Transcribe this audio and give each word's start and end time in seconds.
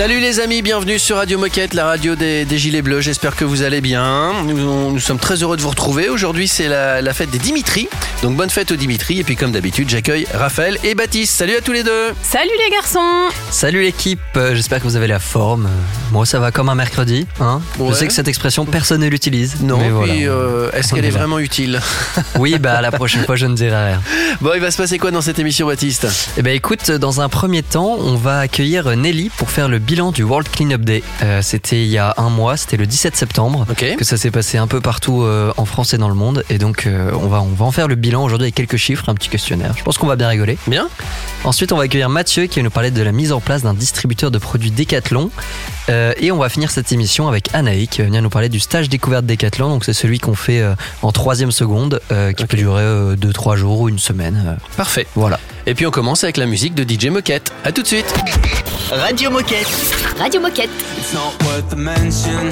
Salut 0.00 0.18
les 0.18 0.40
amis, 0.40 0.62
bienvenue 0.62 0.98
sur 0.98 1.16
Radio 1.16 1.38
Moquette, 1.38 1.74
la 1.74 1.84
radio 1.84 2.14
des, 2.14 2.46
Gilets 2.56 2.80
Bleus. 2.80 3.02
J'espère 3.02 3.36
que 3.36 3.44
vous 3.44 3.60
allez 3.60 3.82
bien. 3.82 4.32
Nous, 4.44 4.98
sommes 4.98 5.18
très 5.18 5.42
heureux 5.42 5.58
de 5.58 5.60
vous 5.60 5.68
retrouver. 5.68 6.08
Aujourd'hui, 6.08 6.48
c'est 6.48 6.68
la, 6.68 7.12
fête 7.12 7.28
des 7.28 7.38
Dimitri. 7.38 7.86
Donc 8.22 8.34
bonne 8.34 8.48
fête 8.48 8.72
aux 8.72 8.76
Dimitri. 8.76 9.20
Et 9.20 9.24
puis 9.24 9.36
comme 9.36 9.52
d'habitude, 9.52 9.90
j'accueille 9.90 10.26
Raphaël 10.32 10.78
et 10.84 10.94
Baptiste. 10.94 11.34
Salut 11.34 11.54
à 11.54 11.60
tous 11.60 11.72
les 11.72 11.82
deux. 11.82 12.14
Salut 12.22 12.48
les 12.48 12.70
garçons. 12.70 13.28
Salut 13.50 13.82
l'équipe. 13.82 14.20
Euh, 14.36 14.54
j'espère 14.54 14.78
que 14.78 14.84
vous 14.84 14.96
avez 14.96 15.06
la 15.06 15.18
forme. 15.18 15.68
Moi, 16.12 16.24
ça 16.24 16.40
va 16.40 16.50
comme 16.50 16.70
un 16.70 16.74
mercredi. 16.74 17.26
Hein 17.38 17.60
Je 17.78 17.92
sais 17.92 18.06
que 18.06 18.14
cette 18.14 18.28
expression, 18.28 18.64
personne 18.64 19.02
ne 19.02 19.08
l'utilise. 19.08 19.60
Non, 19.60 19.76
mais 20.06 20.26
euh, 20.26 20.70
est-ce 20.72 20.94
qu'elle 20.94 21.04
est 21.04 21.10
vraiment 21.10 21.38
utile? 21.38 21.78
Oui, 22.38 22.58
bah 22.58 22.80
la 22.80 22.90
prochaine 22.90 23.24
fois, 23.24 23.36
je 23.36 23.44
ne 23.44 23.54
dirai 23.54 23.88
rien. 23.88 24.02
Bon, 24.40 24.52
il 24.54 24.60
va 24.60 24.70
se 24.70 24.78
passer 24.78 24.98
quoi 24.98 25.10
dans 25.10 25.20
cette 25.20 25.38
émission, 25.38 25.66
Baptiste? 25.66 26.06
Eh 26.38 26.42
ben 26.42 26.54
écoute, 26.54 26.90
dans 26.90 27.20
un 27.20 27.28
premier 27.28 27.62
temps, 27.62 27.98
on 27.98 28.14
va 28.14 28.38
accueillir 28.38 28.96
Nelly 28.96 29.28
pour 29.36 29.50
faire 29.50 29.68
le 29.68 29.78
bilan 29.90 30.12
du 30.12 30.22
World 30.22 30.48
Cleanup 30.48 30.82
Day. 30.82 31.02
Euh, 31.20 31.42
c'était 31.42 31.82
il 31.82 31.88
y 31.88 31.98
a 31.98 32.14
un 32.16 32.30
mois, 32.30 32.56
c'était 32.56 32.76
le 32.76 32.86
17 32.86 33.16
septembre 33.16 33.66
que 33.98 34.04
ça 34.04 34.16
s'est 34.16 34.30
passé 34.30 34.56
un 34.56 34.68
peu 34.68 34.80
partout 34.80 35.22
euh, 35.22 35.52
en 35.56 35.64
France 35.64 35.94
et 35.94 35.98
dans 35.98 36.08
le 36.08 36.14
monde. 36.14 36.44
Et 36.48 36.58
donc 36.58 36.86
euh, 36.86 37.10
on, 37.20 37.26
va, 37.26 37.42
on 37.42 37.48
va 37.48 37.64
en 37.64 37.72
faire 37.72 37.88
le 37.88 37.96
bilan 37.96 38.22
aujourd'hui 38.22 38.44
avec 38.44 38.54
quelques 38.54 38.76
chiffres, 38.76 39.08
un 39.08 39.16
petit 39.16 39.28
questionnaire. 39.28 39.74
Je 39.76 39.82
pense 39.82 39.98
qu'on 39.98 40.06
va 40.06 40.14
bien 40.14 40.28
rigoler. 40.28 40.58
Bien. 40.68 40.88
Ensuite 41.42 41.72
on 41.72 41.76
va 41.76 41.84
accueillir 41.84 42.08
Mathieu 42.08 42.46
qui 42.46 42.60
va 42.60 42.62
nous 42.62 42.70
parler 42.70 42.92
de 42.92 43.02
la 43.02 43.10
mise 43.10 43.32
en 43.32 43.40
place 43.40 43.62
d'un 43.62 43.74
distributeur 43.74 44.30
de 44.30 44.38
produits 44.38 44.70
Decathlon. 44.70 45.32
et 45.88 46.30
on 46.30 46.36
va 46.36 46.48
finir 46.48 46.70
cette 46.70 46.92
émission 46.92 47.26
avec 47.26 47.52
Anaï 47.52 47.88
qui 47.88 48.00
va 48.00 48.04
venir 48.06 48.22
nous 48.22 48.30
parler 48.30 48.48
du 48.48 48.60
stage 48.60 48.88
découverte 48.88 49.26
Decathlon. 49.26 49.70
Donc 49.70 49.84
c'est 49.84 49.92
celui 49.92 50.20
qu'on 50.20 50.36
fait 50.36 50.62
en 51.02 51.10
troisième 51.10 51.50
seconde 51.50 52.00
qui 52.36 52.46
peut 52.46 52.56
durer 52.56 53.16
2-3 53.16 53.56
jours 53.56 53.80
ou 53.80 53.88
une 53.88 53.98
semaine. 53.98 54.56
Parfait. 54.76 55.08
Voilà. 55.16 55.40
Et 55.66 55.74
puis 55.74 55.86
on 55.86 55.90
commence 55.90 56.24
avec 56.24 56.36
la 56.36 56.46
musique 56.46 56.74
de 56.74 56.82
DJ 56.82 57.06
Moquette. 57.06 57.52
A 57.64 57.72
tout 57.72 57.82
de 57.82 57.86
suite. 57.86 58.12
Radio 58.90 59.30
Moquette. 59.30 59.68
Radio 60.18 60.40
Moquette. 60.40 60.70
It's 60.98 61.12
not 61.12 61.32
worth 61.46 61.68
the 61.70 61.76
mention, 61.76 62.50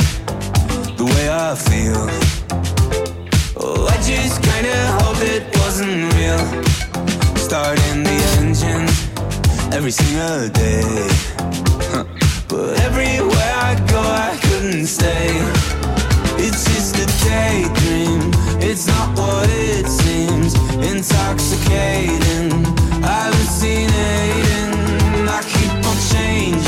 the 0.96 1.04
way 1.04 1.28
I 1.28 1.54
feel. 1.56 2.08
Oh, 3.56 3.88
I 3.88 3.96
just 3.98 4.40
kinda 4.42 4.74
hope 5.00 5.20
it 5.22 5.44
wasn't 5.58 6.12
real. 6.14 6.38
Starting 7.36 8.04
the 8.04 8.18
engine 8.40 8.86
every 9.72 9.90
single 9.90 10.48
day. 10.50 10.84
But 12.48 12.78
everywhere 12.80 13.54
I 13.62 13.74
go, 13.90 14.00
I 14.00 14.36
couldn't 14.42 14.86
stay. 14.86 15.30
It's 16.38 16.64
just 16.64 16.96
a 16.96 17.06
daydream, 17.26 18.30
it's 18.60 18.86
not 18.86 19.16
what 19.18 19.48
it 19.50 19.86
seems. 19.86 20.54
Intoxicating, 20.80 22.64
hallucinating. 23.02 24.72
I 25.28 25.40
keep 25.52 25.72
on 25.86 25.96
changing 26.10 26.67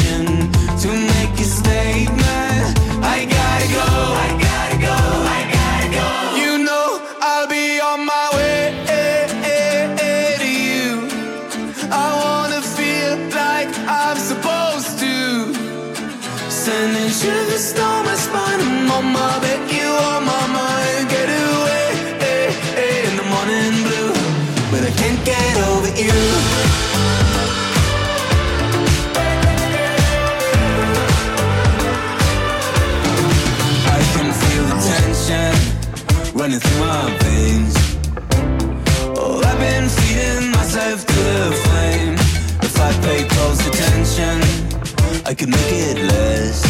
I 45.30 45.34
could 45.34 45.48
make 45.48 45.70
it 45.70 45.96
less. 45.96 46.69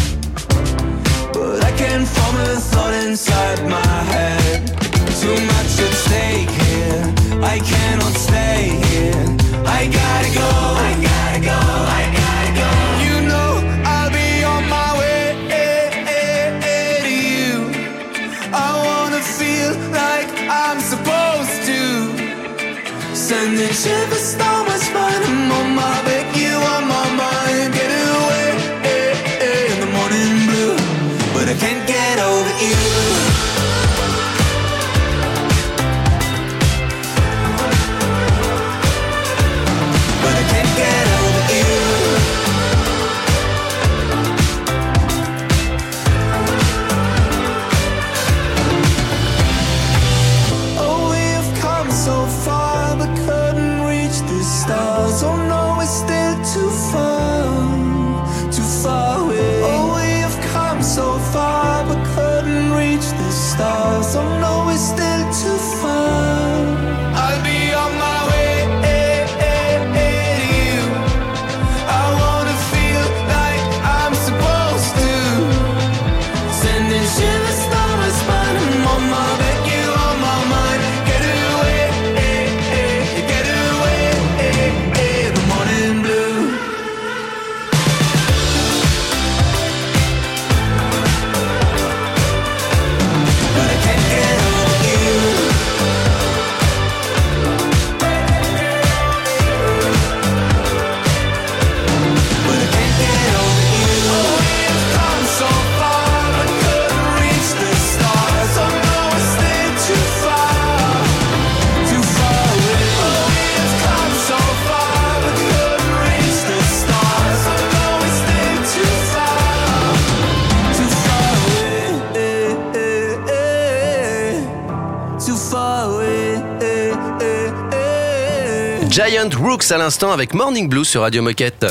Giant 129.07 129.31
Rooks 129.39 129.71
à 129.71 129.79
l'instant 129.79 130.13
avec 130.13 130.35
Morning 130.35 130.69
Blue 130.69 130.85
sur 130.85 131.01
Radio 131.03 131.23
Moquette. 131.23 131.65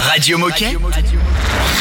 Radio 0.00 0.36
Moquette. 0.38 0.76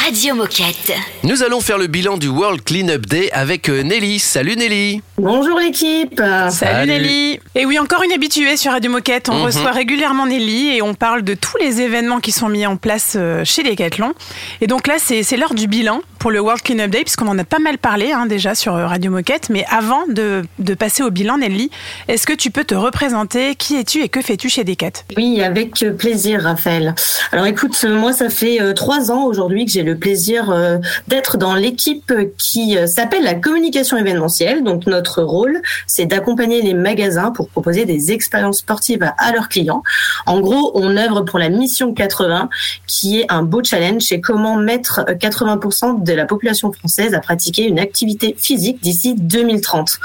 Radio 0.05 0.35
Moquette. 0.35 0.93
Nous 1.23 1.43
allons 1.43 1.59
faire 1.59 1.77
le 1.77 1.87
bilan 1.87 2.17
du 2.17 2.29
World 2.29 2.63
Cleanup 2.63 3.05
Day 3.05 3.29
avec 3.33 3.69
euh, 3.69 3.83
Nelly. 3.83 4.17
Salut 4.19 4.55
Nelly. 4.55 5.01
Bonjour 5.17 5.59
l'équipe. 5.59 6.21
Salut, 6.49 6.89
Nelly. 6.89 7.39
Et 7.55 7.65
oui, 7.65 7.77
encore 7.79 8.01
une 8.03 8.11
habituée 8.13 8.55
sur 8.55 8.71
Radio 8.71 8.89
Moquette. 8.89 9.29
On 9.29 9.35
Mhm. 9.39 9.45
reçoit 9.45 9.71
régulièrement 9.71 10.25
Nelly 10.25 10.75
et 10.77 10.81
on 10.81 10.93
parle 10.93 11.23
de 11.23 11.33
tous 11.33 11.57
les 11.57 11.81
événements 11.81 12.19
qui 12.19 12.31
sont 12.31 12.47
mis 12.49 12.65
en 12.65 12.77
place 12.77 13.13
euh, 13.17 13.43
chez 13.43 13.63
Decathlon. 13.63 14.13
Et 14.61 14.67
donc 14.67 14.87
là, 14.87 14.95
c'est 14.99 15.23
c'est 15.23 15.37
l'heure 15.37 15.53
du 15.53 15.67
bilan 15.67 16.01
pour 16.19 16.31
le 16.31 16.39
World 16.39 16.61
Cleanup 16.61 16.91
Day, 16.91 17.01
puisqu'on 17.01 17.27
en 17.27 17.37
a 17.39 17.43
pas 17.43 17.59
mal 17.59 17.77
parlé 17.77 18.11
hein, 18.11 18.25
déjà 18.25 18.53
sur 18.53 18.75
euh, 18.75 18.85
Radio 18.85 19.09
Moquette. 19.09 19.49
Mais 19.49 19.65
avant 19.71 20.05
de, 20.07 20.43
de 20.59 20.73
passer 20.73 21.01
au 21.01 21.09
bilan, 21.09 21.37
Nelly, 21.37 21.71
est-ce 22.07 22.27
que 22.27 22.33
tu 22.33 22.51
peux 22.51 22.65
te 22.65 22.75
représenter? 22.75 23.55
Qui 23.55 23.77
es-tu 23.77 24.03
et 24.03 24.09
que 24.09 24.21
fais-tu 24.21 24.49
chez 24.49 24.63
Decat? 24.63 25.03
Oui, 25.17 25.41
avec 25.41 25.73
plaisir, 25.97 26.43
Raphaël. 26.43 26.93
Alors 27.31 27.45
écoute, 27.45 27.79
euh, 27.83 27.97
moi, 27.97 28.13
ça 28.13 28.29
fait 28.29 28.61
euh, 28.61 28.73
trois 28.73 29.11
ans 29.11 29.23
aujourd'hui 29.23 29.65
que 29.65 29.71
j'ai 29.71 29.83
le 29.83 29.97
plaisir 29.97 30.51
euh, 30.51 30.77
d'être 31.07 31.37
dans 31.37 31.55
l'équipe 31.55 32.13
qui 32.37 32.77
euh, 32.77 32.87
s'appelle 32.87 33.23
la 33.23 33.35
communication 33.35 33.97
événementielle. 33.97 34.63
Donc 34.63 34.85
notre 34.85 35.21
rôle, 35.21 35.61
c'est 35.87 36.05
d'accompagner 36.05 36.61
les 36.61 36.73
magasins 36.73 37.31
pour 37.31 37.49
proposer 37.49 37.85
des 37.85 38.11
expériences 38.11 38.59
sportives 38.59 39.09
à, 39.17 39.31
leurs 39.31 39.49
clients. 39.49 39.83
En 40.25 40.39
gros, 40.39 40.71
on 40.75 40.97
œuvre 40.97 41.21
pour 41.21 41.39
la 41.39 41.49
mission 41.49 41.93
80, 41.93 42.49
qui 42.87 43.19
est 43.19 43.25
un 43.29 43.43
beau 43.43 43.63
challenge, 43.63 44.03
c'est 44.03 44.21
comment 44.21 44.55
mettre 44.55 45.01
euh, 45.07 45.13
80% 45.13 46.03
de 46.03 46.08
la 46.13 46.25
population 46.25 46.71
française 46.71 47.13
à 47.13 47.19
pratiquer 47.19 47.67
une 47.67 47.79
activité 47.79 48.35
physique 48.37 48.81
d'ici 48.81 49.15
2030. 49.15 49.99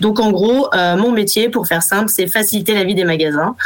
Donc 0.00 0.20
en 0.20 0.30
gros, 0.30 0.68
euh, 0.74 0.96
mon 0.96 1.12
métier, 1.12 1.48
pour 1.48 1.66
faire 1.66 1.82
simple, 1.82 2.08
c'est 2.08 2.26
faciliter 2.26 2.74
la 2.74 2.84
vie 2.84 2.94
des 2.94 3.04
magasins 3.04 3.56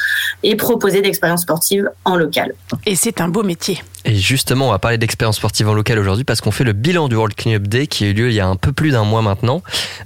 et 0.43 0.56
proposer 0.56 1.02
d'expériences 1.02 1.43
sportives 1.43 1.91
en 2.05 2.17
local. 2.17 2.55
Et 2.87 2.96
c'est 2.96 3.20
un 3.20 3.29
beau 3.29 3.43
métier. 3.43 3.81
Et 4.06 4.15
justement, 4.17 4.69
on 4.69 4.71
va 4.71 4.79
parler 4.79 4.99
d'expérience 4.99 5.37
sportive 5.37 5.69
en 5.69 5.73
local 5.73 5.99
aujourd'hui 5.99 6.25
parce 6.25 6.43
qu'on 6.43 6.51
fait 6.51 6.65
le 6.65 6.75
bilan 6.75 7.09
du 7.09 7.17
World 7.17 7.35
Cleanup 7.35 7.67
Day 7.67 7.87
qui 7.87 8.05
a 8.05 8.09
eu 8.09 8.12
lieu 8.12 8.29
il 8.29 8.35
y 8.35 8.41
a 8.41 8.47
un 8.47 8.56
peu 8.56 8.73
plus 8.73 8.91
d'un 8.91 9.05
mois 9.05 9.23
maintenant. 9.23 9.62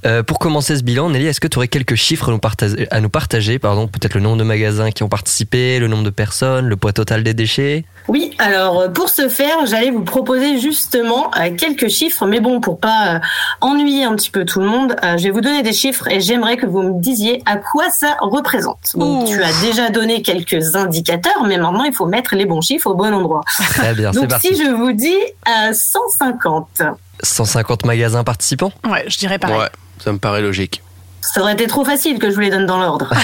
Euh, 0.06 0.22
pour 0.22 0.38
commencer 0.38 0.76
ce 0.76 0.82
bilan, 0.82 1.10
Nelly, 1.10 1.26
est-ce 1.26 1.40
que 1.40 1.48
tu 1.48 1.58
aurais 1.58 1.68
quelques 1.68 1.96
chiffres 1.96 2.28
à 2.28 2.32
nous 2.32 2.38
partager, 2.38 2.86
à 2.92 3.00
nous 3.00 3.08
partager? 3.08 3.58
Pardon, 3.58 3.88
Peut-être 3.88 4.14
le 4.14 4.20
nombre 4.20 4.36
de 4.36 4.44
magasins 4.44 4.92
qui 4.92 5.02
ont 5.02 5.08
participé, 5.08 5.80
le 5.80 5.88
nombre 5.88 6.04
de 6.04 6.10
personnes, 6.10 6.66
le 6.66 6.76
poids 6.76 6.92
total 6.92 7.24
des 7.24 7.34
déchets? 7.34 7.84
Oui, 8.06 8.34
alors 8.38 8.80
euh, 8.82 8.88
pour 8.88 9.08
ce 9.08 9.28
faire, 9.28 9.66
j'allais 9.66 9.90
vous 9.90 10.04
proposer 10.04 10.58
justement 10.58 11.32
euh, 11.36 11.50
quelques 11.56 11.88
chiffres, 11.88 12.24
mais 12.24 12.38
bon, 12.38 12.60
pour 12.60 12.78
pas 12.78 13.20
ennuyer 13.60 14.04
un 14.04 14.14
petit 14.14 14.30
peu 14.30 14.44
tout 14.44 14.60
le 14.60 14.66
monde, 14.66 14.94
je 15.02 15.24
vais 15.24 15.30
vous 15.30 15.40
donner 15.40 15.62
des 15.62 15.72
chiffres 15.72 16.06
et 16.08 16.20
j'aimerais 16.20 16.56
que 16.56 16.66
vous 16.66 16.82
me 16.82 17.00
disiez 17.00 17.42
à 17.46 17.56
quoi 17.56 17.90
ça 17.90 18.16
représente. 18.20 18.78
Bon, 18.94 19.24
tu 19.24 19.42
as 19.42 19.52
déjà 19.60 19.90
donné 19.90 20.22
quelques 20.22 20.76
indicateurs, 20.76 21.44
mais 21.46 21.58
maintenant 21.58 21.84
il 21.84 21.92
faut 21.92 22.06
mettre 22.06 22.36
les 22.36 22.46
bons 22.46 22.60
chiffres 22.60 22.88
au 22.88 22.94
bon 22.94 23.12
endroit. 23.12 23.40
Très 23.92 24.02
bien, 24.02 24.12
c'est 24.12 24.20
Donc 24.20 24.30
parti. 24.30 24.48
si 24.54 24.62
je 24.62 24.70
vous 24.70 24.92
dis 24.92 25.16
euh, 25.48 25.72
150, 25.72 26.82
150 27.22 27.86
magasins 27.86 28.22
participants? 28.24 28.72
Ouais, 28.88 29.04
je 29.08 29.16
dirais 29.18 29.38
pareil. 29.38 29.58
Ouais, 29.58 29.70
ça 29.98 30.12
me 30.12 30.18
paraît 30.18 30.42
logique. 30.42 30.82
Ça 31.20 31.40
aurait 31.40 31.52
été 31.52 31.66
trop 31.66 31.84
facile 31.84 32.18
que 32.18 32.30
je 32.30 32.34
vous 32.34 32.40
les 32.40 32.50
donne 32.50 32.66
dans 32.66 32.78
l'ordre. 32.78 33.12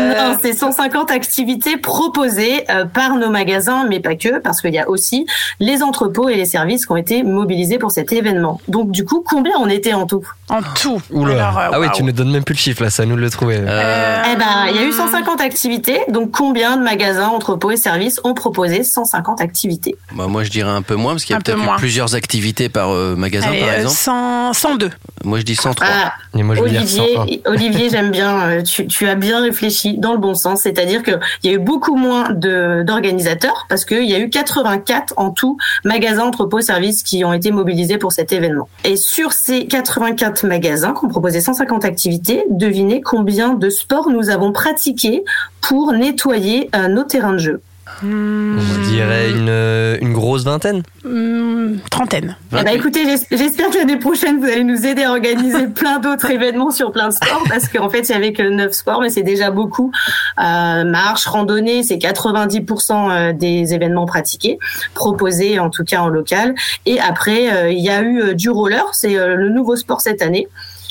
Non, 0.00 0.36
c'est 0.40 0.52
150 0.52 1.10
activités 1.10 1.76
proposées 1.76 2.64
euh, 2.70 2.84
par 2.84 3.16
nos 3.16 3.30
magasins, 3.30 3.84
mais 3.88 4.00
pas 4.00 4.14
que, 4.14 4.38
parce 4.38 4.60
qu'il 4.60 4.72
y 4.72 4.78
a 4.78 4.88
aussi 4.88 5.26
les 5.60 5.82
entrepôts 5.82 6.28
et 6.28 6.36
les 6.36 6.46
services 6.46 6.86
qui 6.86 6.92
ont 6.92 6.96
été 6.96 7.22
mobilisés 7.22 7.78
pour 7.78 7.90
cet 7.90 8.12
événement. 8.12 8.60
Donc 8.68 8.90
du 8.90 9.04
coup, 9.04 9.24
combien 9.26 9.52
on 9.58 9.68
était 9.68 9.92
en 9.92 10.06
tout? 10.06 10.26
En 10.48 10.60
tout. 10.62 11.00
Oula. 11.10 11.34
Alors, 11.34 11.58
euh, 11.58 11.68
ah 11.74 11.80
oui, 11.80 11.86
tu 11.94 12.02
ne 12.02 12.12
donnes 12.12 12.30
même 12.30 12.44
plus 12.44 12.54
le 12.54 12.58
chiffre 12.58 12.82
là, 12.82 12.90
ça 12.90 13.04
nous 13.06 13.16
le 13.16 13.30
trouver. 13.30 13.58
Euh, 13.60 14.22
Eh 14.32 14.36
ben, 14.36 14.66
il 14.70 14.76
y 14.76 14.78
a 14.78 14.84
eu 14.84 14.92
150 14.92 15.40
activités. 15.40 16.00
Donc 16.08 16.30
combien 16.32 16.76
de 16.76 16.82
magasins, 16.82 17.28
entrepôts 17.28 17.70
et 17.70 17.76
services 17.76 18.20
ont 18.24 18.34
proposé 18.34 18.82
150 18.84 19.40
activités? 19.40 19.96
Bah, 20.14 20.26
moi, 20.26 20.44
je 20.44 20.50
dirais 20.50 20.70
un 20.70 20.82
peu 20.82 20.94
moins 20.94 21.12
parce 21.12 21.24
qu'il 21.24 21.34
y 21.34 21.36
a 21.36 21.40
peut-être 21.40 21.76
plusieurs 21.76 22.14
activités 22.14 22.68
par 22.68 22.90
euh, 22.90 23.14
magasin, 23.16 23.48
Allez, 23.48 23.60
par 23.60 23.68
euh, 23.68 23.76
exemple. 23.76 23.96
100, 23.96 24.52
102. 24.54 24.90
Moi, 25.24 25.38
je 25.38 25.44
dis 25.44 25.56
103. 25.56 25.86
Ah, 25.88 26.12
Et 26.36 26.42
moi, 26.44 26.54
je 26.54 26.62
vais 26.62 26.70
dire 26.70 26.80
Olivier, 26.80 27.40
101. 27.44 27.50
Olivier, 27.50 27.90
j'aime 27.90 28.10
bien. 28.10 28.48
euh, 28.48 28.62
Tu, 28.62 28.86
tu 28.86 29.08
as 29.08 29.16
bien 29.16 29.42
réfléchi 29.42 29.98
dans 29.98 30.12
le 30.12 30.18
bon 30.18 30.34
sens, 30.34 30.60
c'est-à-dire 30.62 31.02
que 31.02 31.12
il 31.42 31.50
y 31.50 31.52
a 31.52 31.56
eu 31.56 31.58
beaucoup 31.58 31.96
moins 31.96 32.30
de 32.30 32.84
d'organisateurs 32.86 33.66
parce 33.68 33.84
qu'il 33.84 34.08
y 34.08 34.14
a 34.14 34.18
eu 34.20 34.30
84 34.30 35.14
en 35.16 35.30
tout 35.30 35.56
magasins, 35.84 36.22
entrepôts, 36.24 36.60
services 36.60 37.02
qui 37.02 37.24
ont 37.24 37.32
été 37.32 37.50
mobilisés 37.50 37.98
pour 37.98 38.12
cet 38.12 38.32
événement. 38.32 38.68
Et 38.84 38.96
sur 38.96 39.32
ces 39.32 39.66
84 39.66 40.46
magasins 40.46 40.94
qui 40.96 41.04
ont 41.04 41.08
proposé 41.08 41.40
150 41.40 41.84
activités, 41.84 42.44
devinez 42.48 43.00
combien 43.00 43.54
de 43.54 43.68
sports 43.68 44.08
nous 44.08 44.30
avons 44.30 44.52
pratiqués 44.52 45.24
pour 45.60 45.92
nettoyer 45.92 46.70
euh, 46.76 46.88
nos 46.88 47.02
terrains 47.04 47.32
de 47.32 47.38
jeu. 47.38 47.60
Hmm, 48.02 48.58
On 48.58 48.88
dirait 48.88 49.30
une, 49.30 49.48
euh, 49.50 49.98
une 50.00 50.12
grosse 50.14 50.44
vingtaine. 50.44 50.82
hmm, 51.04 51.76
trentaine. 51.90 52.36
Eh 52.58 52.62
ben, 52.64 52.68
écoutez, 52.74 53.04
j'es- 53.04 53.36
j'espère 53.36 53.68
que 53.70 53.76
l'année 53.76 53.98
prochaine, 53.98 54.38
vous 54.38 54.46
allez 54.46 54.64
nous 54.64 54.86
aider 54.86 55.02
à 55.02 55.10
organiser 55.10 55.66
plein 55.74 55.98
d'autres 55.98 56.30
événements 56.30 56.70
sur 56.70 56.92
plein 56.92 57.08
de 57.08 57.12
sports, 57.12 57.42
parce 57.48 57.68
qu'en 57.68 57.90
fait, 57.90 58.08
il 58.08 58.12
y 58.12 58.14
avait 58.14 58.32
que 58.32 58.42
9 58.42 58.72
sports, 58.72 59.00
mais 59.02 59.10
c'est 59.10 59.22
déjà 59.22 59.50
beaucoup. 59.50 59.92
Euh, 60.38 60.84
marche, 60.84 61.26
randonnée, 61.26 61.82
c'est 61.82 61.98
90% 61.98 63.10
euh, 63.10 63.32
des 63.34 63.74
événements 63.74 64.06
pratiqués, 64.06 64.58
proposés 64.94 65.58
en 65.58 65.68
tout 65.70 65.84
cas 65.84 66.00
en 66.00 66.08
local. 66.08 66.54
Et 66.86 66.98
après, 67.00 67.52
euh, 67.52 67.70
il 67.70 67.80
y 67.84 67.90
a 67.90 68.02
eu 68.02 68.34
du 68.34 68.48
roller, 68.50 68.84
c'est 68.92 69.16
euh, 69.16 69.34
le 69.36 69.50
nouveau 69.50 69.76
sport 69.76 70.00
cette 70.00 70.22
année. 70.22 70.48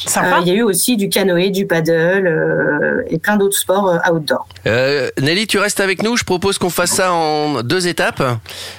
Euh. 0.07 0.39
Il 0.41 0.47
y 0.47 0.51
a 0.51 0.53
eu 0.55 0.63
aussi 0.63 0.97
du 0.97 1.09
canoë, 1.09 1.51
du 1.51 1.65
paddle 1.65 2.27
euh, 2.27 3.03
et 3.09 3.17
plein 3.19 3.37
d'autres 3.37 3.57
sports 3.57 3.89
euh, 3.89 4.11
outdoor. 4.11 4.47
Euh, 4.67 5.09
Nelly, 5.21 5.47
tu 5.47 5.57
restes 5.59 5.79
avec 5.79 6.03
nous. 6.03 6.17
Je 6.17 6.23
propose 6.23 6.57
qu'on 6.57 6.69
fasse 6.69 6.91
ça 6.91 7.11
en 7.13 7.63
deux 7.63 7.87
étapes. 7.87 8.23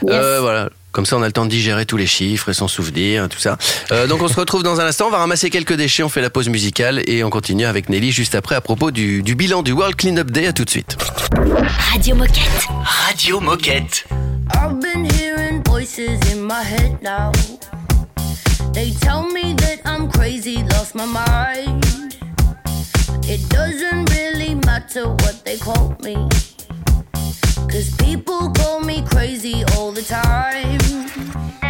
Yes. 0.02 0.10
Euh, 0.12 0.38
voilà. 0.40 0.68
Comme 0.92 1.06
ça, 1.06 1.16
on 1.16 1.22
a 1.22 1.26
le 1.26 1.32
temps 1.32 1.44
de 1.44 1.50
digérer 1.50 1.86
tous 1.86 1.96
les 1.96 2.06
chiffres 2.06 2.48
et 2.48 2.52
s'en 2.52 2.66
souvenir, 2.66 3.28
tout 3.28 3.38
ça. 3.38 3.58
Euh, 3.92 4.08
donc, 4.08 4.22
on 4.22 4.28
se 4.28 4.34
retrouve 4.34 4.64
dans 4.64 4.80
un 4.80 4.86
instant. 4.86 5.06
On 5.06 5.10
va 5.10 5.18
ramasser 5.18 5.48
quelques 5.48 5.74
déchets. 5.74 6.02
On 6.02 6.08
fait 6.08 6.20
la 6.20 6.30
pause 6.30 6.48
musicale 6.48 7.00
et 7.06 7.22
on 7.22 7.30
continue 7.30 7.64
avec 7.64 7.88
Nelly 7.88 8.10
juste 8.10 8.34
après 8.34 8.56
à 8.56 8.60
propos 8.60 8.90
du, 8.90 9.22
du 9.22 9.36
bilan 9.36 9.62
du 9.62 9.70
World 9.70 9.94
Cleanup 9.94 10.32
Day. 10.32 10.48
À 10.48 10.52
tout 10.52 10.64
de 10.64 10.70
suite. 10.70 10.96
Radio 11.92 12.16
Moquette. 12.16 12.66
Radio 12.84 13.38
Moquette. 13.38 14.04
I've 14.52 14.80
been 14.80 15.04
hearing 15.04 15.62
voices 15.64 16.18
in 16.32 16.40
my 16.40 16.64
head 16.64 17.00
now. 17.02 17.30
They 18.72 18.92
tell 18.92 19.24
me 19.28 19.54
that 19.54 19.80
I'm 19.84 20.10
crazy, 20.10 20.62
lost 20.62 20.94
my 20.94 21.04
mind. 21.04 22.16
It 23.24 23.48
doesn't 23.48 24.10
really 24.10 24.54
matter 24.54 25.08
what 25.08 25.42
they 25.44 25.58
call 25.58 25.96
me. 26.02 26.14
Cause 27.68 27.94
people 27.96 28.50
call 28.50 28.80
me 28.80 29.02
crazy 29.02 29.64
all 29.76 29.90
the 29.90 30.02
time. 30.02 31.69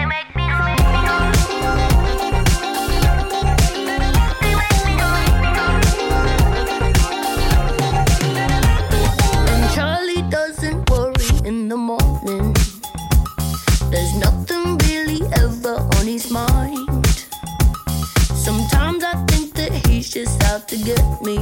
Just 20.24 20.44
out 20.44 20.68
to 20.68 20.76
get 20.76 21.02
me. 21.22 21.36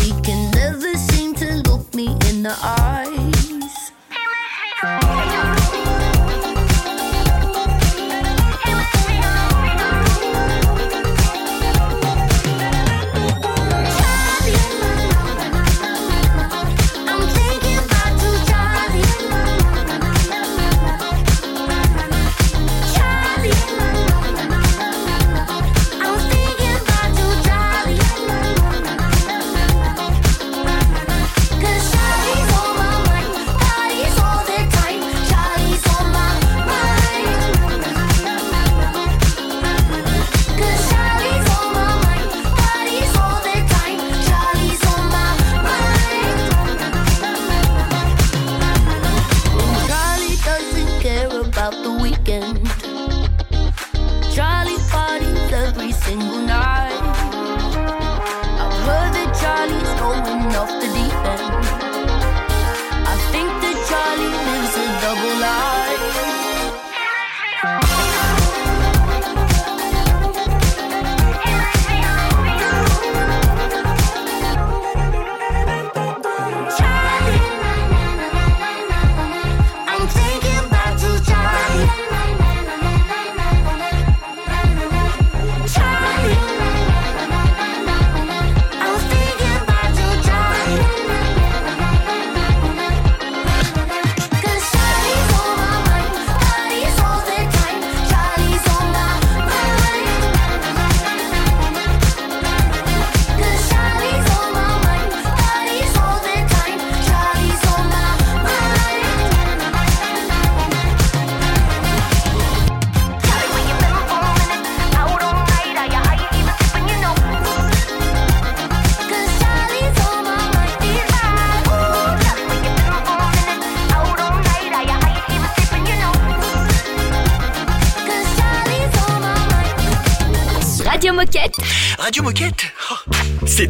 He 0.00 0.10
can 0.22 0.50
never 0.52 0.94
seem 0.94 1.34
to 1.34 1.56
look 1.68 1.94
me 1.94 2.06
in 2.30 2.42
the 2.42 2.56
eyes. 2.62 3.41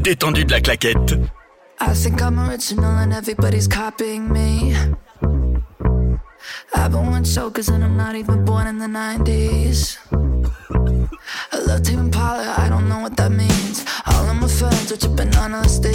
Détendu 0.02 0.44
de 0.44 0.50
la 0.50 0.60
claquette. 0.60 1.14
I 1.80 1.94
think 1.94 2.20
I'm 2.20 2.38
original 2.38 2.98
and 2.98 3.12
everybody's 3.12 3.68
copying 3.68 4.30
me. 4.32 4.74
I've 6.74 6.90
been 6.90 7.10
one 7.10 7.24
chokers 7.24 7.68
and 7.68 7.84
I'm 7.84 7.96
not 7.96 8.14
even 8.16 8.44
born 8.44 8.66
in 8.66 8.78
the 8.78 8.86
90s. 8.86 9.98
I 11.52 11.58
love 11.66 11.82
Tame 11.82 12.00
Impala, 12.00 12.54
I 12.58 12.68
don't 12.68 12.88
know 12.88 13.00
what 13.00 13.16
that 13.16 13.30
means. 13.30 13.84
All 14.06 14.28
of 14.28 14.36
my 14.36 14.48
friends 14.48 14.90
are 14.92 14.96
tripping 14.96 15.34
on 15.36 15.52
LSD. 15.52 15.86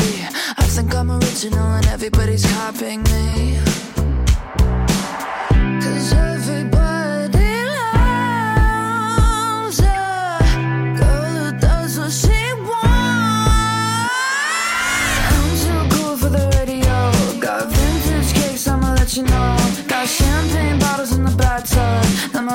I 0.57 0.63
think 0.63 0.95
I'm 0.95 1.11
original 1.11 1.67
and 1.77 1.85
everybody's 1.87 2.45
copying 2.45 3.03
me. 3.03 3.59
Cause 5.81 6.13
everybody 6.13 6.26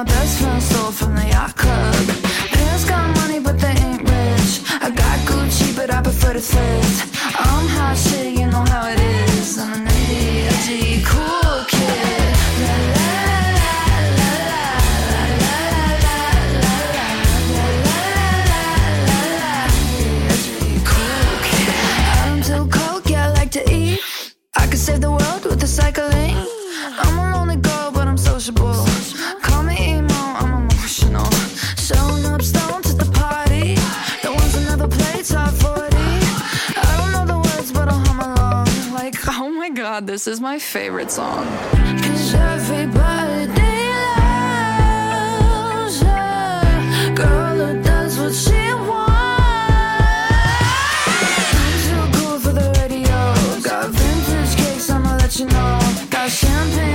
my 0.05 0.09
best 0.09 0.39
friend 0.41 0.61
stole 0.61 0.91
from 0.91 1.15
the 1.15 1.27
yacht 1.29 1.55
club. 1.57 2.07
Parents 2.51 2.85
got 2.85 3.15
money, 3.19 3.39
but 3.39 3.57
they 3.61 3.75
ain't 3.87 4.03
rich. 4.03 4.53
I 4.81 4.91
got 4.91 5.19
Gucci, 5.29 5.77
but 5.77 5.91
I 5.95 6.03
prefer 6.03 6.33
to 6.33 6.41
thrift. 6.41 6.99
I'm 7.39 7.67
hot 7.77 7.97
shit, 7.97 8.33
you 8.39 8.47
know 8.47 8.65
how 8.73 8.89
it 8.89 8.99
is. 8.99 9.59
I'm 9.59 9.87
an 9.87 9.93
ADHD 9.93 11.05
cool 11.05 11.42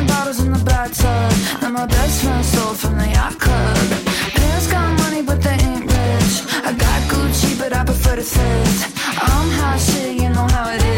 bottles 0.05 0.39
in 0.39 0.51
the 0.51 0.63
bathtub 0.63 1.31
that 1.62 1.71
my 1.71 1.86
best 1.88 2.21
friend 2.21 2.45
stole 2.45 2.74
from 2.74 2.97
the 2.97 3.07
yacht 3.09 3.39
club. 3.39 3.88
Parents 4.36 4.67
got 4.71 4.97
money, 5.00 5.21
but 5.24 5.41
they 5.41 5.57
ain't 5.69 5.86
rich. 5.86 6.33
I 6.63 6.71
got 6.74 7.00
Gucci, 7.09 7.57
but 7.57 7.74
I 7.74 7.83
prefer 7.83 8.15
to 8.15 8.21
thrift. 8.21 8.79
I'm 9.21 9.50
hot 9.59 9.79
shit, 9.79 10.21
you 10.21 10.29
know 10.29 10.47
how 10.51 10.69
it 10.69 10.83
is. 10.83 10.97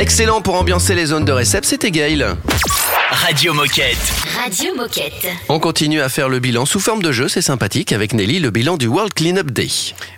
Excellent 0.00 0.40
pour 0.40 0.54
ambiancer 0.54 0.94
les 0.94 1.04
zones 1.04 1.26
de 1.26 1.32
récep, 1.32 1.62
c'était 1.62 1.90
Gail. 1.90 2.24
Radio 3.10 3.52
Moquette. 3.52 3.98
Radio 4.42 4.74
Moquette. 4.74 5.26
On 5.50 5.60
continue 5.60 6.00
à 6.00 6.08
faire 6.08 6.30
le 6.30 6.38
bilan 6.38 6.64
sous 6.64 6.80
forme 6.80 7.02
de 7.02 7.12
jeu, 7.12 7.28
c'est 7.28 7.42
sympathique, 7.42 7.92
avec 7.92 8.14
Nelly, 8.14 8.40
le 8.40 8.50
bilan 8.50 8.78
du 8.78 8.86
World 8.86 9.12
Cleanup 9.12 9.50
Day. 9.50 9.68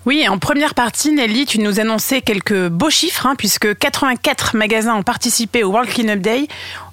Oui, 0.07 0.25
en 0.29 0.39
première 0.39 0.75
partie, 0.75 1.11
Nelly, 1.11 1.47
tu 1.47 1.59
nous 1.59 1.81
annonçais 1.81 2.21
quelques 2.21 2.69
beaux 2.69 2.91
chiffres, 2.91 3.27
hein, 3.27 3.35
puisque 3.37 3.77
84 3.77 4.57
magasins 4.57 4.95
ont 4.95 5.03
participé 5.03 5.65
au 5.65 5.71
World 5.71 5.91
Cleanup 5.91 6.21
Day. 6.21 6.47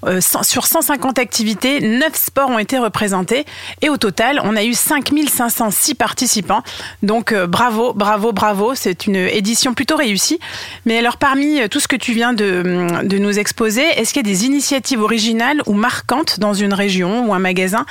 Euh, 0.05 0.19
sur 0.21 0.65
150 0.65 1.19
activités, 1.19 1.81
9 1.81 2.15
sports 2.15 2.49
ont 2.49 2.59
été 2.59 2.77
représentés. 2.77 3.45
Et 3.81 3.89
au 3.89 3.97
total, 3.97 4.39
on 4.43 4.55
a 4.55 4.63
eu 4.63 4.73
5506 4.73 5.95
participants. 5.95 6.61
Donc 7.03 7.31
euh, 7.31 7.47
bravo, 7.47 7.93
bravo, 7.93 8.31
bravo. 8.31 8.75
C'est 8.75 9.07
une 9.07 9.15
édition 9.15 9.73
plutôt 9.73 9.97
réussie. 9.97 10.39
Mais 10.85 10.97
alors, 10.97 11.17
parmi 11.17 11.61
euh, 11.61 11.67
tout 11.67 11.79
ce 11.79 11.87
que 11.87 11.95
tu 11.95 12.13
viens 12.13 12.33
de, 12.33 12.87
de 13.03 13.17
nous 13.17 13.39
exposer, 13.39 13.83
est-ce 13.97 14.13
qu'il 14.13 14.25
y 14.25 14.29
a 14.29 14.31
des 14.31 14.45
initiatives 14.45 15.01
originales 15.01 15.61
ou 15.65 15.73
marquantes 15.73 16.39
dans 16.39 16.53
une 16.53 16.73
région 16.73 17.27
ou 17.27 17.33
un 17.33 17.39
magasin 17.39 17.85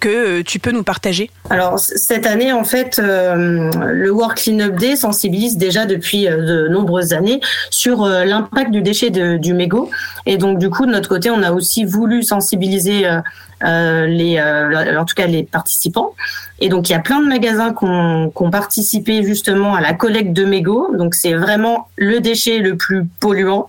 que 0.00 0.42
tu 0.42 0.58
peux 0.58 0.70
nous 0.70 0.82
partager? 0.82 1.30
Alors 1.50 1.78
cette 1.78 2.26
année, 2.26 2.52
en 2.52 2.64
fait, 2.64 2.98
le 2.98 4.10
World 4.10 4.36
Cleanup 4.36 4.76
Day 4.76 4.96
sensibilise 4.96 5.56
déjà 5.56 5.86
depuis 5.86 6.24
de 6.24 6.68
nombreuses 6.68 7.12
années 7.12 7.40
sur 7.70 8.04
l'impact 8.06 8.70
du 8.70 8.82
déchet 8.82 9.10
du 9.10 9.54
mégot. 9.54 9.90
Et 10.26 10.36
donc 10.36 10.58
du 10.58 10.70
coup, 10.70 10.86
de 10.86 10.90
notre 10.90 11.08
côté, 11.08 11.30
on 11.30 11.42
a 11.42 11.45
aussi 11.52 11.84
voulu 11.84 12.22
sensibiliser 12.22 13.06
euh, 13.06 13.20
euh, 13.64 14.06
les, 14.06 14.38
euh, 14.38 15.00
en 15.00 15.04
tout 15.04 15.14
cas 15.14 15.26
les 15.26 15.42
participants. 15.42 16.14
Et 16.58 16.68
donc 16.68 16.88
il 16.88 16.92
y 16.92 16.94
a 16.94 17.00
plein 17.00 17.20
de 17.20 17.26
magasins 17.26 17.72
qui 17.72 17.84
ont, 17.84 18.50
participé 18.50 19.22
justement 19.22 19.74
à 19.74 19.80
la 19.80 19.94
collecte 19.94 20.32
de 20.32 20.44
mégots. 20.44 20.94
Donc 20.96 21.14
c'est 21.14 21.34
vraiment 21.34 21.88
le 21.96 22.20
déchet 22.20 22.58
le 22.58 22.76
plus 22.76 23.06
polluant 23.20 23.68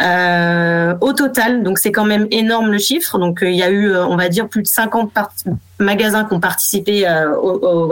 au 0.00 1.12
total. 1.12 1.62
Donc 1.62 1.78
c'est 1.78 1.92
quand 1.92 2.04
même 2.04 2.26
énorme 2.30 2.70
le 2.70 2.78
chiffre. 2.78 3.18
Donc 3.18 3.40
il 3.42 3.54
y 3.54 3.62
a 3.62 3.70
eu, 3.70 3.94
on 3.94 4.16
va 4.16 4.28
dire, 4.28 4.48
plus 4.48 4.62
de 4.62 4.68
50 4.68 5.12
part- 5.12 5.32
magasins 5.78 6.24
qui 6.24 6.34
ont 6.34 6.40
participé 6.40 7.06
à 7.06 7.24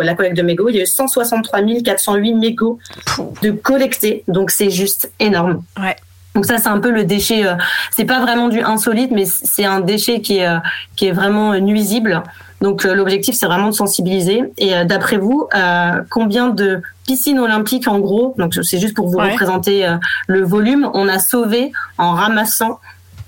la 0.03 0.15
collecte 0.15 0.37
de 0.37 0.43
mégots. 0.43 0.69
Il 0.69 0.77
y 0.77 0.81
a 0.81 0.83
eu 0.83 0.87
163 0.87 1.61
408 1.85 2.35
mégots 2.35 2.79
de 3.43 3.51
collectés. 3.51 4.25
Donc 4.29 4.51
c'est 4.51 4.71
juste 4.71 5.11
énorme. 5.19 5.63
Ouais. 5.81 5.97
Donc 6.39 6.47
ça, 6.47 6.59
c'est 6.59 6.69
un 6.69 6.79
peu 6.79 6.93
le 6.93 7.03
déchet. 7.03 7.45
euh, 7.45 7.55
c'est 7.91 8.05
pas 8.05 8.21
vraiment 8.21 8.47
du 8.47 8.61
insolite, 8.61 9.11
mais 9.11 9.25
c'est 9.25 9.65
un 9.65 9.81
déchet 9.81 10.21
qui 10.21 10.37
est 10.39 10.47
euh, 10.47 10.59
qui 10.95 11.07
est 11.09 11.13
vraiment 11.13 11.53
euh, 11.53 11.59
nuisible. 11.59 12.23
Donc 12.61 12.85
euh, 12.85 12.95
l'objectif, 12.95 13.35
c'est 13.35 13.47
vraiment 13.47 13.71
de 13.71 13.75
sensibiliser. 13.75 14.45
Et 14.57 14.73
euh, 14.73 14.85
d'après 14.85 15.17
vous, 15.17 15.49
euh, 15.53 16.01
combien 16.11 16.47
de 16.51 16.81
piscines 17.09 17.41
olympiques, 17.41 17.89
en 17.89 17.99
gros, 17.99 18.37
donc 18.39 18.55
c'est 18.63 18.79
juste 18.79 18.95
pour 18.95 19.09
vous 19.09 19.19
Ouais. 19.19 19.33
représenter 19.33 19.85
euh, 19.85 19.97
le 20.29 20.45
volume, 20.45 20.89
on 20.95 21.09
a 21.09 21.19
sauvé 21.19 21.73
en 21.99 22.13
ramassant 22.13 22.79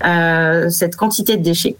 euh, 0.05 0.69
cette 0.69 0.95
quantité 0.95 1.35
de 1.35 1.43
déchets? 1.43 1.75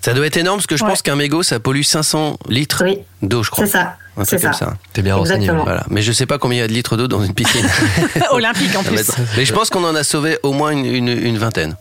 Ça 0.00 0.14
doit 0.14 0.24
être 0.26 0.38
énorme 0.38 0.56
parce 0.58 0.66
que 0.66 0.76
je 0.78 0.84
Ouais. 0.84 0.90
pense 0.90 1.02
qu'un 1.02 1.16
mégot, 1.16 1.42
ça 1.42 1.60
pollue 1.60 1.82
500 1.82 2.38
litres 2.48 2.82
Oui, 2.82 3.00
d'eau, 3.20 3.42
je 3.42 3.50
crois. 3.50 3.66
c'est 3.66 3.72
ça. 3.72 3.96
Un 4.16 4.24
C'est 4.24 4.36
truc 4.36 4.50
comme 4.50 4.52
ça. 4.58 4.66
ça. 4.66 4.74
T'es 4.92 5.02
bien 5.02 5.14
renseigné. 5.14 5.50
Voilà. 5.50 5.84
Mais 5.90 6.00
je 6.02 6.10
sais 6.12 6.26
pas 6.26 6.38
combien 6.38 6.58
il 6.58 6.60
y 6.60 6.64
a 6.64 6.68
de 6.68 6.72
litres 6.72 6.96
d'eau 6.96 7.06
dans 7.08 7.22
une 7.22 7.34
piscine. 7.34 7.66
Olympique 8.30 8.74
en 8.76 8.82
Ça 8.82 8.88
plus. 8.90 9.10
Mais 9.36 9.44
je 9.44 9.52
pense 9.52 9.68
qu'on 9.70 9.84
en 9.84 9.94
a 9.94 10.02
sauvé 10.04 10.38
au 10.42 10.52
moins 10.52 10.70
une, 10.70 10.86
une- 10.86 11.08
une 11.08 11.36
vingtaine. 11.38 11.76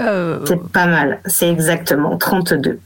Euh, 0.00 0.38
C'est 0.46 0.62
pas 0.70 0.86
mal. 0.86 1.20
C'est 1.26 1.48
exactement 1.50 2.16
32. 2.18 2.78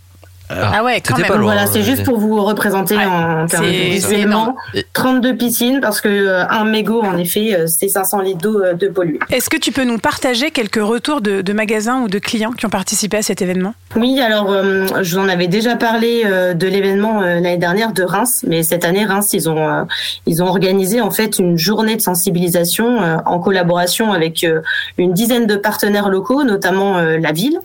Ah 0.48 0.84
ouais, 0.84 1.00
quand 1.00 1.16
même. 1.16 1.26
pas 1.26 1.32
Donc 1.34 1.42
loin, 1.42 1.52
voilà, 1.52 1.62
hein, 1.62 1.70
c'est 1.72 1.80
je 1.82 1.86
juste 1.90 2.04
pour 2.04 2.18
vous 2.18 2.42
représenter 2.44 2.96
Ouais, 2.96 3.04
en 3.04 3.46
termes 3.46 3.64
c'est- 3.64 3.70
visuellement. 3.90 4.56
c'est 4.72 4.78
énorme. 4.80 4.86
32 4.92 5.36
piscines 5.36 5.80
parce 5.80 6.00
que 6.00 6.08
euh, 6.08 6.46
un 6.48 6.64
mégot, 6.64 7.02
en 7.02 7.16
effet, 7.16 7.54
euh, 7.54 7.66
c'est 7.66 7.88
500 7.88 8.20
litres 8.20 8.38
d'eau 8.42 8.62
euh, 8.62 8.74
de 8.74 8.88
polluée. 8.88 9.18
Est-ce 9.30 9.50
que 9.50 9.56
tu 9.56 9.72
peux 9.72 9.84
nous 9.84 9.98
partager 9.98 10.50
quelques 10.52 10.80
retours 10.82 11.20
de, 11.20 11.40
de 11.42 11.52
magasins 11.52 12.00
ou 12.02 12.08
de 12.08 12.18
clients 12.18 12.52
qui 12.52 12.64
ont 12.66 12.70
participé 12.70 13.16
à 13.16 13.22
cet 13.22 13.42
événement? 13.42 13.74
Oui, 13.96 14.20
alors 14.20 14.50
euh, 14.50 14.86
je 15.02 15.16
vous 15.16 15.24
en 15.24 15.28
avais 15.28 15.48
déjà 15.48 15.74
parlé 15.76 16.22
euh, 16.24 16.54
de 16.54 16.66
l'événement 16.68 17.22
euh, 17.22 17.34
l'année 17.40 17.56
dernière 17.58 17.92
de 17.92 18.02
Reims, 18.04 18.44
mais 18.46 18.62
cette 18.62 18.84
année 18.84 19.04
Reims 19.04 19.30
ils 19.32 19.48
ont 19.48 19.58
euh, 19.68 19.82
ils 20.26 20.42
ont 20.42 20.46
organisé 20.46 21.00
en 21.00 21.10
fait 21.10 21.38
une 21.38 21.58
journée 21.58 21.96
de 21.96 22.02
sensibilisation 22.02 23.02
euh, 23.02 23.16
en 23.26 23.38
collaboration 23.40 24.12
avec 24.12 24.44
euh, 24.44 24.60
une 24.98 25.12
dizaine 25.12 25.46
de 25.46 25.56
partenaires 25.56 26.08
locaux, 26.08 26.44
notamment 26.44 26.98
euh, 26.98 27.18
la 27.18 27.32
ville. 27.32 27.58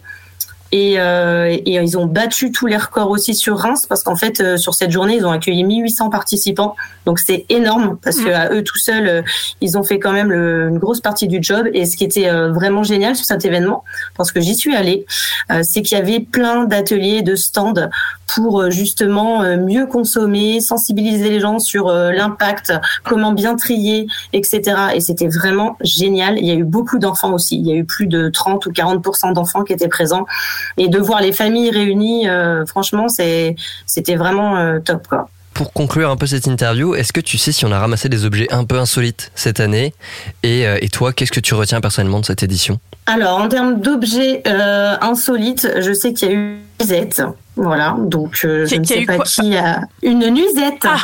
Et, 0.74 1.00
euh, 1.00 1.48
et 1.50 1.62
ils 1.76 1.98
ont 1.98 2.06
battu 2.06 2.52
tous 2.52 2.66
les 2.66 2.78
records 2.78 3.10
aussi 3.10 3.36
sur 3.36 3.58
Reims 3.58 3.86
parce 3.90 4.04
qu'en 4.04 4.16
fait 4.16 4.40
euh, 4.40 4.56
sur 4.58 4.74
cette 4.74 4.92
journée 4.92 5.18
ils 5.18 5.26
ont 5.26 5.32
accueilli 5.32 5.64
1800 5.66 6.10
participants. 6.10 6.76
Donc 7.06 7.20
c'est 7.20 7.46
énorme 7.50 7.98
parce 8.02 8.18
que 8.22 8.30
à 8.30 8.54
eux 8.54 8.64
tout 8.64 8.78
seuls 8.78 9.08
euh, 9.08 9.22
ils 9.60 9.78
ont 9.78 9.84
fait 9.84 10.00
quand 10.00 10.14
même 10.14 10.30
le- 10.32 10.70
une 10.70 10.78
grosse 10.80 11.02
partie 11.02 11.28
du 11.28 11.40
job. 11.42 11.68
Et 11.74 11.86
ce 11.86 11.98
qui 11.98 12.06
était 12.06 12.30
euh, 12.30 12.52
vraiment 12.54 12.84
génial 12.84 13.16
sur 13.18 13.26
cet 13.26 13.44
événement 13.44 13.84
parce 14.16 14.32
que 14.32 14.40
j'y 14.40 14.56
suis 14.56 14.74
allée 14.76 15.06
euh, 15.52 15.62
c'est 15.64 15.82
qu'il 15.82 15.98
y 15.98 16.02
avait 16.02 16.20
plein 16.22 16.64
d'ateliers 16.64 17.22
de 17.22 17.36
stands 17.36 17.74
pour 18.34 18.62
euh, 18.62 18.70
justement 18.70 19.42
euh, 19.44 19.58
mieux 19.58 19.88
consommer 19.88 20.62
sensibiliser 20.62 21.30
les 21.30 21.42
gens 21.42 21.60
sur 21.60 21.90
euh, 21.90 22.12
l'impact 22.14 22.72
comment 23.04 23.34
bien 23.34 23.56
trier 23.58 24.08
etc 24.32 24.78
et 24.96 25.02
c'était 25.02 25.28
vraiment 25.28 25.78
génial. 25.82 26.38
Il 26.38 26.46
y 26.46 26.52
a 26.52 26.56
eu 26.56 26.64
beaucoup 26.64 26.98
d'enfants 26.98 27.34
aussi. 27.34 27.58
Il 27.58 27.68
y 27.68 27.72
a 27.74 27.76
eu 27.76 27.84
plus 27.84 28.08
de 28.08 28.30
30 28.30 28.66
ou 28.68 28.72
40 28.72 29.34
d'enfants 29.34 29.64
qui 29.64 29.74
étaient 29.74 29.88
présents 29.90 30.26
et 30.78 30.88
de 30.88 30.98
voir 30.98 31.22
les 31.22 31.34
familles 31.34 31.72
réunies, 31.72 32.28
franchement, 32.68 33.08
c'est 33.10 33.56
c'était 33.86 34.16
vraiment 34.16 34.80
top 34.80 35.08
quoi. 35.08 35.30
Pour 35.54 35.74
conclure 35.74 36.10
un 36.10 36.16
peu 36.16 36.28
cette 36.28 36.48
interview, 36.48 36.96
est-ce 36.96 37.12
que 37.12 37.20
tu 37.20 37.38
sais 37.38 37.52
si 37.52 37.66
on 37.66 37.72
a 37.72 37.80
ramassé 37.80 38.08
des 38.10 38.26
objets 38.26 38.48
un 38.52 38.64
peu 38.64 38.80
insolites 38.80 39.32
cette 39.36 39.60
année? 39.60 39.94
Et, 40.44 40.64
et 40.64 40.90
toi, 40.90 41.12
qu'est-ce 41.14 41.32
que 41.32 41.42
tu 41.42 41.54
retiens 41.54 41.82
personnellement 41.82 42.22
de 42.22 42.26
cette 42.26 42.42
édition? 42.42 42.80
Alors, 43.06 43.40
en 43.40 43.50
termes 43.50 43.82
d'objets 43.82 44.42
euh, 44.48 44.96
insolites, 45.02 45.68
je 45.80 45.92
sais 45.92 46.14
qu'il 46.14 46.30
y 46.30 46.32
a 46.32 46.36
eu 46.36 46.60
Z. 46.82 47.26
Voilà, 47.58 47.98
donc 48.00 48.40
euh, 48.46 48.66
je 48.66 48.78
ne 48.78 48.84
sais 48.86 49.02
pas 49.02 49.20
qui 49.20 49.58
a 49.58 49.82
une 50.02 50.26
nuisette. 50.30 50.86
Ah. 50.86 51.00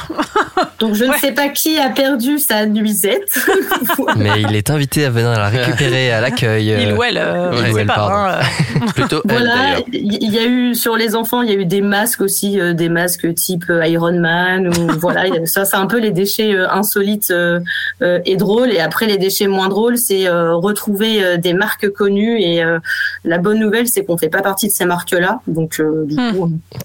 donc 0.80 0.94
je 0.94 1.04
ne 1.04 1.14
sais 1.14 1.34
pas 1.34 1.50
qui 1.50 1.78
a 1.78 1.90
perdu 1.90 2.40
sa 2.40 2.66
nuisette. 2.66 3.38
Mais 4.16 4.42
il 4.42 4.56
est 4.56 4.70
invité 4.70 5.04
à 5.04 5.10
venir 5.10 5.32
la 5.32 5.50
récupérer 5.50 6.12
à 6.12 6.22
l'accueil. 6.22 6.74
Il 6.80 6.94
ou 6.94 7.04
elle, 7.04 7.18
euh, 7.18 7.52
il 7.54 7.74
ou 7.74 7.78
elle, 7.78 7.88
pas. 7.88 8.40
Hein. 8.42 8.86
Plutôt 8.96 9.22
voilà, 9.26 9.80
il 9.92 10.34
y 10.34 10.40
a 10.40 10.46
eu 10.46 10.74
sur 10.74 10.96
les 10.96 11.16
enfants, 11.16 11.42
il 11.42 11.50
y 11.50 11.54
a 11.54 11.58
eu 11.58 11.66
des 11.66 11.82
masques 11.82 12.22
aussi, 12.22 12.60
euh, 12.62 12.74
des 12.74 12.88
masques 12.88 13.34
type 13.36 13.66
Iron 13.84 14.18
Man 14.18 14.70
ou 14.70 14.88
voilà, 15.00 15.26
ça 15.46 15.66
c'est 15.66 15.76
un 15.76 15.88
peu 15.88 16.00
les 16.00 16.12
déchets 16.12 16.56
insolites 16.58 17.34
et 18.02 18.36
drôles. 18.38 18.72
Et 18.72 18.80
après 18.80 19.06
les 19.06 19.18
déchets 19.18 19.48
moins 19.48 19.68
drôles, 19.68 19.98
c'est 19.98 20.30
retrouver 20.30 21.38
des 21.38 21.54
marques 21.54 21.90
connues. 21.90 22.40
Et 22.40 22.64
la 23.26 23.38
bonne 23.38 23.60
nouvelle, 23.60 23.88
c'est 23.88 24.06
qu'on 24.06 24.18
fait 24.18 24.30
pas 24.30 24.42
partie 24.42 24.68
de 24.68 24.72
ces 24.72 24.86
marques-là, 24.86 25.42
donc 25.48 25.82
du 25.82 26.16
hmm. 26.16 26.32
coup 26.32 26.37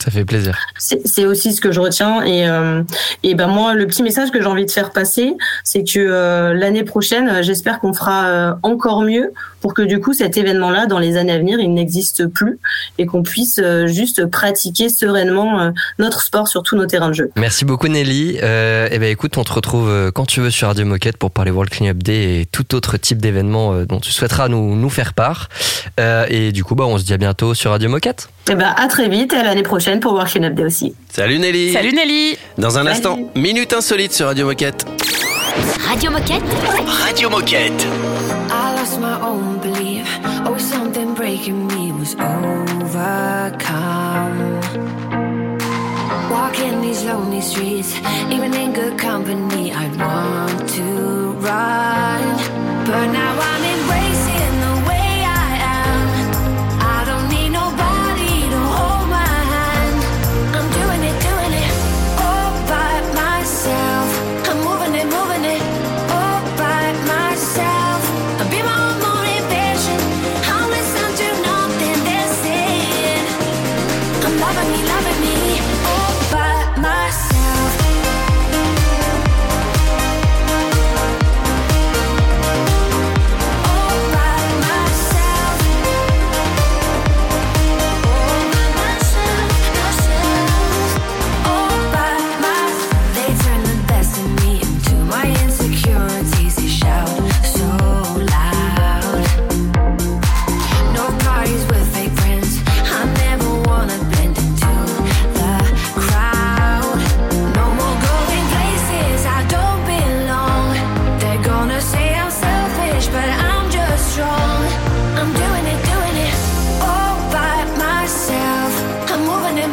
ça 0.03 0.11
fait 0.11 0.25
plaisir. 0.25 0.59
C'est 0.79 1.27
aussi 1.27 1.53
ce 1.53 1.61
que 1.61 1.73
je 1.73 1.81
retiens. 1.81 2.23
Et, 2.25 2.49
euh, 2.49 2.83
et 3.23 3.35
ben 3.35 3.47
moi, 3.47 3.75
le 3.75 3.87
petit 3.87 4.03
message 4.03 4.31
que 4.31 4.41
j'ai 4.41 4.47
envie 4.47 4.67
de 4.67 4.71
faire 4.71 4.91
passer, 4.91 5.35
c'est 5.65 5.85
que 5.85 5.99
euh, 5.99 6.55
l'année 6.55 6.85
prochaine, 6.85 7.43
j'espère 7.43 7.81
qu'on 7.81 7.93
fera 7.93 8.27
euh, 8.27 8.55
encore 8.63 9.03
mieux 9.03 9.33
pour 9.61 9.75
que 9.75 9.83
du 9.83 10.01
coup 10.01 10.13
cet 10.13 10.37
événement-là, 10.37 10.87
dans 10.87 10.99
les 10.99 11.17
années 11.17 11.33
à 11.33 11.39
venir, 11.39 11.61
il 11.61 11.73
n'existe 11.73 12.27
plus 12.27 12.59
et 12.99 13.07
qu'on 13.07 13.23
puisse 13.23 13.61
juste 13.87 14.27
pratiquer 14.27 14.89
sereinement 14.89 15.73
notre 16.01 16.21
sport 16.21 16.49
sur 16.49 16.65
tous 16.65 16.75
nos 16.75 16.87
terrains 16.87 17.11
de 17.11 17.15
jeu. 17.15 17.31
Merci 17.37 17.65
beaucoup 17.65 17.87
Nelly. 17.87 18.31
et 18.31 18.89
eh 18.91 18.99
ben 18.99 19.09
écoute, 19.09 19.39
on 19.39 19.45
te 19.45 19.53
retrouve 19.53 20.11
quand 20.11 20.27
tu 20.27 20.41
veux 20.41 20.51
sur 20.51 20.67
Radio 20.67 20.85
Moquette 20.85 21.17
pour 21.17 21.31
parler 21.31 21.53
World 21.53 21.71
Cleanup 21.71 22.03
Day 22.03 22.41
et 22.41 22.47
tout 22.47 22.75
autre 22.75 22.97
type 22.97 23.23
d'événement 23.23 23.85
dont 23.85 24.01
tu 24.01 24.11
souhaiteras 24.11 24.49
nous, 24.49 24.75
nous 24.75 24.91
faire 24.91 25.15
part. 25.15 25.49
et 25.97 26.51
du 26.51 26.65
coup, 26.65 26.75
bah, 26.75 26.87
on 26.89 26.99
se 26.99 27.05
dit 27.05 27.13
à 27.15 27.19
bientôt 27.19 27.55
sur 27.55 27.71
Radio 27.71 27.89
Moquette. 27.89 28.31
Et 28.49 28.53
eh 28.53 28.55
ben 28.57 28.75
à 28.77 28.89
très 28.89 29.09
vite 29.09 29.33
et 29.33 29.37
à 29.37 29.45
l'année 29.45 29.63
prochaine 29.63 30.01
pour 30.01 30.15
World 30.15 30.29
Cleanup 30.29 30.55
Day 30.55 30.65
aussi. 30.65 30.95
Salut 31.09 31.39
Nelly. 31.39 31.73
Salut 31.73 31.93
Nelly. 31.93 32.37
Dans 32.59 32.77
un 32.77 32.89
instant, 32.89 33.17
minute 33.37 33.73
insolite 33.73 34.13
sur 34.13 34.27
Radio 34.27 34.47
Moquette. 34.47 34.85
Radio 35.89 36.11
Moquette. 36.11 36.43
Radio 37.05 37.31
Moquette. 37.31 37.87
I 38.51 38.75
lost 38.77 38.99
my 38.99 39.21
own 39.23 39.61
belief. 39.61 40.05
Oh, 40.45 40.59
something 40.59 41.15
breaking 41.15 41.69
me 41.69 41.93
was 41.93 42.17
overcome. 42.17 43.53
Walking 46.29 46.81
these 46.83 47.05
lonely 47.05 47.41
streets, 47.41 47.95
even 48.29 48.53
in 48.55 48.73
good 48.73 48.99
company, 48.99 49.73
I 49.73 49.87
want 49.97 50.69
to 50.71 50.83
run. 51.39 52.23
But 52.87 53.07
now 53.13 53.39
I'm 53.39 53.63
embracing 53.63 53.72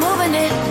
moving 0.10 0.34
it, 0.34 0.69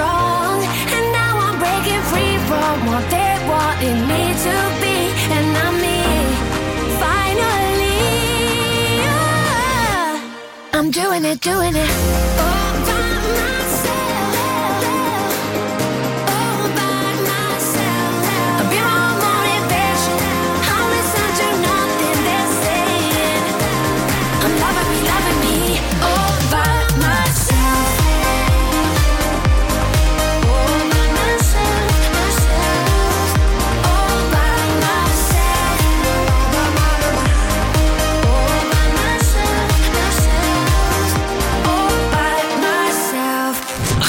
strong. 0.00 0.56
And 0.96 1.06
now 1.20 1.32
I'm 1.46 1.56
breaking 1.64 2.02
free 2.10 2.36
from 2.48 2.74
what 2.90 3.04
they 3.14 3.32
wanted 3.52 3.98
me 4.10 4.22
to 4.46 4.56
be. 4.82 4.96
And 5.36 5.48
I'm 5.64 5.74
me, 5.86 6.00
finally. 7.04 8.00
yeah. 9.04 10.76
I'm 10.76 10.90
doing 10.90 11.24
it, 11.24 11.38
doing 11.40 11.74
it. 11.84 11.90
All 12.40 12.49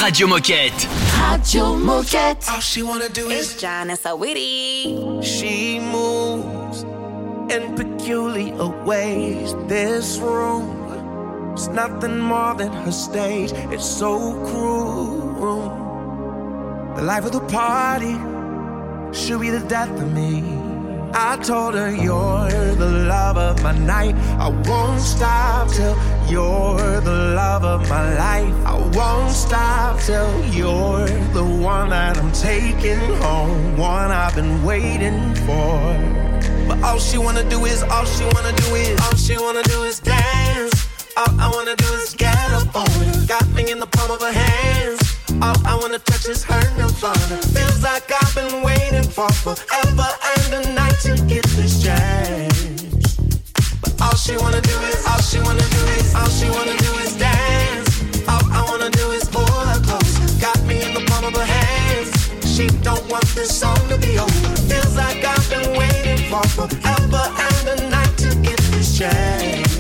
Radio 0.02 0.26
Moquette. 0.26 0.88
Radio 1.22 1.76
Moquette. 1.76 2.50
All 2.50 2.60
she 2.60 2.82
wanna 2.82 3.08
do 3.08 3.30
is 3.30 3.56
John 3.62 3.92
and 3.92 4.00
so 4.00 4.16
witty. 4.16 5.22
she 5.22 5.80
moves 5.80 6.82
in 7.54 7.76
peculiar 7.76 8.68
ways. 8.84 9.54
This 9.68 10.18
room 10.18 11.54
is 11.54 11.68
nothing 11.68 12.20
more 12.20 12.56
than 12.56 12.72
her 12.72 12.92
stage. 12.92 13.52
It's 13.72 13.86
so 13.86 14.34
cruel. 14.48 15.70
The 16.96 17.04
life 17.04 17.26
of 17.26 17.34
the 17.34 17.42
party 17.42 18.16
should 19.14 19.40
be 19.40 19.52
the 19.52 19.66
death 19.68 19.92
of 19.92 20.12
me. 20.12 20.44
I 21.14 21.38
told 21.44 21.76
her 21.76 21.92
you're 21.92 22.50
the 22.76 22.90
love 23.08 23.38
of 23.38 23.62
my 23.62 23.78
night. 23.78 24.16
I 24.40 24.48
won't 24.50 25.00
stop 25.00 25.70
till 25.70 25.96
you're 26.32 27.02
the 27.02 27.34
love 27.36 27.66
of 27.66 27.90
my 27.90 28.16
life. 28.16 28.56
I 28.66 28.76
won't 28.96 29.32
stop 29.32 30.00
till 30.00 30.32
you're 30.46 31.06
the 31.34 31.44
one 31.44 31.90
that 31.90 32.18
I'm 32.18 32.32
taking 32.32 33.00
home, 33.24 33.78
one 33.78 34.12
I've 34.12 34.34
been 34.34 34.64
waiting 34.64 35.36
for. 35.46 35.76
But 36.70 36.82
all 36.84 37.00
she 37.00 37.18
wanna 37.18 37.44
do 37.50 37.66
is, 37.66 37.84
all 37.84 38.06
she 38.06 38.24
wanna 38.34 38.54
do 38.54 38.68
is, 38.76 38.98
all 39.02 39.16
she 39.18 39.36
wanna 39.38 39.64
do 39.64 39.84
is 39.84 40.00
dance. 40.00 40.74
All 41.18 41.34
I 41.38 41.52
wanna 41.54 41.76
do 41.76 41.90
is 42.02 42.16
get 42.16 42.52
up 42.54 42.74
on 42.76 42.88
it. 43.08 43.28
Got 43.28 43.48
me 43.50 43.70
in 43.70 43.80
the 43.80 43.88
palm 43.88 44.12
of 44.12 44.22
her 44.22 44.32
hands. 44.32 45.02
All 45.42 45.58
I 45.66 45.76
wanna 45.82 46.00
touch 46.00 46.30
is 46.30 46.46
her 46.46 46.64
nirvana. 46.78 47.38
Feels 47.56 47.84
like 47.84 48.10
I've 48.10 48.34
been 48.36 48.64
waiting 48.64 49.04
for 49.04 49.30
forever 49.44 50.10
and 50.34 50.54
a 50.60 50.74
night 50.74 50.98
to 51.02 51.14
get 51.28 51.44
this 51.60 51.84
chance. 51.84 52.51
All 54.12 54.18
she 54.18 54.36
wanna 54.36 54.60
do 54.60 54.78
is, 54.92 55.08
all 55.08 55.22
she 55.22 55.40
wanna 55.40 55.64
do 55.70 55.82
is, 55.96 56.14
all 56.14 56.28
she 56.28 56.50
wanna 56.50 56.76
do 56.76 56.92
is 57.00 57.16
dance. 57.16 57.88
All 58.28 58.44
I 58.52 58.62
wanna 58.68 58.90
do 58.90 59.12
is 59.12 59.24
pull 59.30 59.48
her 59.48 59.80
close. 59.80 60.36
Got 60.36 60.62
me 60.66 60.84
in 60.84 60.94
the 60.94 61.00
palm 61.10 61.24
of 61.24 61.34
her 61.34 61.46
hands. 61.46 62.12
She 62.46 62.68
don't 62.84 63.10
want 63.10 63.24
this 63.36 63.58
song 63.58 63.80
to 63.88 63.98
be 63.98 64.20
over. 64.20 64.50
Feels 64.68 64.98
like 64.98 65.24
I've 65.24 65.50
been 65.50 65.78
waiting 65.80 66.30
for 66.30 66.44
forever 66.50 67.24
and 67.48 67.80
a 67.80 67.90
night 67.90 68.14
to 68.18 68.36
get 68.44 68.60
this 68.76 68.98
chance. 69.00 69.80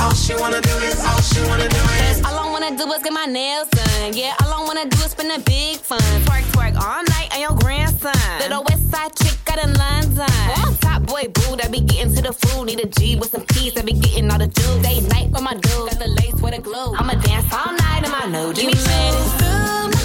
All 0.00 0.14
she 0.14 0.34
wanna 0.34 0.62
do 0.62 0.74
is, 0.88 0.98
all 1.04 1.20
she 1.20 1.42
wanna 1.50 1.68
do 1.68 1.82
is. 2.08 2.24
All 2.24 2.38
I 2.38 2.50
wanna 2.50 2.78
do 2.78 2.90
is 2.94 3.02
get 3.02 3.12
my 3.12 3.26
nails 3.26 3.68
done. 3.68 4.14
Yeah, 4.14 4.32
all 4.42 4.54
I 4.54 4.64
wanna 4.64 4.88
do 4.88 4.96
is 5.04 5.10
spend 5.10 5.30
a 5.30 5.38
big 5.44 5.80
fun. 5.80 6.00
Twerk, 6.24 6.44
twerk 6.54 6.74
all 6.80 7.02
night 7.12 7.28
on 7.34 7.40
your 7.42 7.56
grandson. 7.60 8.16
Little 8.40 8.64
side 8.90 9.14
chick 9.16 9.38
out 9.50 9.58
in 9.64 9.72
London. 9.74 10.26
I'm 10.56 10.74
top 10.76 11.02
boy 11.02 11.28
boo 11.28 11.56
that 11.56 11.70
be 11.70 11.80
getting 11.80 12.14
to 12.14 12.22
the 12.22 12.32
food. 12.32 12.66
Need 12.66 12.80
a 12.80 12.86
G 12.86 13.16
with 13.16 13.30
some 13.30 13.44
peas 13.46 13.74
that 13.74 13.84
be 13.84 13.92
getting 13.92 14.30
all 14.30 14.38
the 14.38 14.46
juice. 14.46 14.82
Day 14.82 15.00
night 15.00 15.30
with 15.30 15.42
my 15.42 15.54
dude. 15.54 15.90
Got 15.90 15.98
the 15.98 16.08
lace 16.08 16.40
with 16.40 16.54
a 16.54 16.60
glue. 16.60 16.94
I'ma 16.94 17.14
dance 17.14 17.52
all 17.52 17.72
night 17.72 18.04
in 18.04 18.10
my 18.10 18.26
new 18.26 18.52
Give 18.54 18.74
me. 18.74 19.95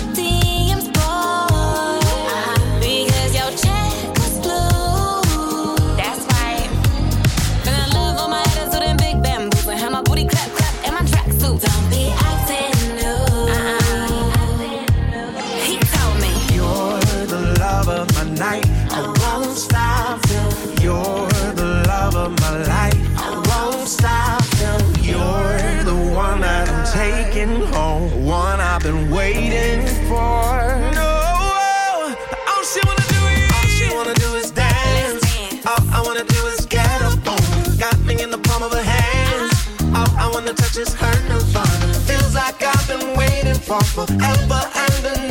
Wanna 40.73 40.89
her 40.91 41.27
nirvana. 41.27 41.93
Feels 42.07 42.33
like 42.33 42.63
I've 42.63 42.87
been 42.87 43.17
waiting 43.17 43.55
for 43.55 43.83
forever 43.83 44.61
and 44.73 45.30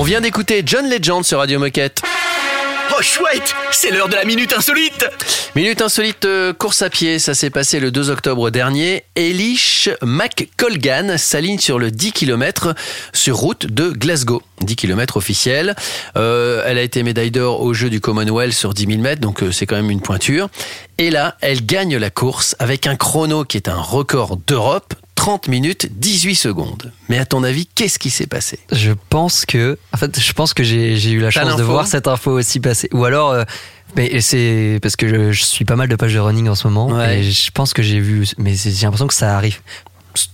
On 0.00 0.04
vient 0.04 0.20
d'écouter 0.20 0.62
John 0.64 0.88
Legend 0.88 1.24
sur 1.24 1.38
Radio 1.38 1.58
Moquette. 1.58 2.02
Oh 2.96 3.02
chouette, 3.02 3.52
c'est 3.72 3.90
l'heure 3.90 4.08
de 4.08 4.14
la 4.14 4.24
minute 4.24 4.52
insolite. 4.52 5.04
Minute 5.56 5.82
insolite 5.82 6.24
euh, 6.24 6.52
course 6.52 6.82
à 6.82 6.88
pied, 6.88 7.18
ça 7.18 7.34
s'est 7.34 7.50
passé 7.50 7.80
le 7.80 7.90
2 7.90 8.10
octobre 8.10 8.50
dernier. 8.50 9.02
Elish 9.16 9.90
McColgan 10.00 11.18
s'aligne 11.18 11.58
sur 11.58 11.80
le 11.80 11.90
10 11.90 12.12
km 12.12 12.76
sur 13.12 13.38
route 13.38 13.66
de 13.66 13.90
Glasgow. 13.90 14.40
10 14.60 14.76
km 14.76 15.16
officiel. 15.16 15.74
Euh, 16.16 16.62
elle 16.64 16.78
a 16.78 16.82
été 16.82 17.02
médaille 17.02 17.32
d'or 17.32 17.60
au 17.60 17.74
jeu 17.74 17.90
du 17.90 18.00
Commonwealth 18.00 18.52
sur 18.52 18.74
10 18.74 18.86
000 18.86 18.98
mètres, 19.00 19.20
donc 19.20 19.42
euh, 19.42 19.50
c'est 19.50 19.66
quand 19.66 19.74
même 19.74 19.90
une 19.90 20.00
pointure. 20.00 20.48
Et 20.98 21.10
là, 21.10 21.36
elle 21.40 21.66
gagne 21.66 21.96
la 21.96 22.10
course 22.10 22.54
avec 22.60 22.86
un 22.86 22.94
chrono 22.94 23.44
qui 23.44 23.56
est 23.56 23.68
un 23.68 23.80
record 23.80 24.36
d'Europe. 24.46 24.94
30 25.18 25.48
minutes 25.48 25.88
18 25.98 26.36
secondes. 26.36 26.92
Mais 27.08 27.18
à 27.18 27.26
ton 27.26 27.42
avis, 27.42 27.66
qu'est-ce 27.66 27.98
qui 27.98 28.08
s'est 28.08 28.28
passé? 28.28 28.60
Je 28.70 28.92
pense 29.10 29.44
que, 29.44 29.76
en 29.92 29.96
fait, 29.96 30.18
je 30.20 30.32
pense 30.32 30.54
que 30.54 30.62
j'ai 30.62 31.10
eu 31.10 31.18
la 31.18 31.30
chance 31.30 31.56
de 31.56 31.62
voir 31.64 31.88
cette 31.88 32.06
info 32.06 32.30
aussi 32.38 32.60
passer. 32.60 32.88
Ou 32.92 33.04
alors, 33.04 33.32
euh, 33.32 33.42
mais 33.96 34.20
c'est 34.20 34.78
parce 34.80 34.94
que 34.94 35.08
je, 35.08 35.32
je 35.32 35.42
suis 35.42 35.64
pas 35.64 35.74
mal 35.74 35.88
de 35.88 35.96
pages 35.96 36.14
de 36.14 36.20
running 36.20 36.48
en 36.48 36.54
ce 36.54 36.68
moment 36.68 36.86
Ouais. 36.96 37.18
et 37.18 37.22
je 37.32 37.50
pense 37.50 37.74
que 37.74 37.82
j'ai 37.82 37.98
vu, 37.98 38.28
mais 38.38 38.54
j'ai 38.54 38.70
l'impression 38.86 39.08
que 39.08 39.14
ça 39.14 39.36
arrive 39.36 39.58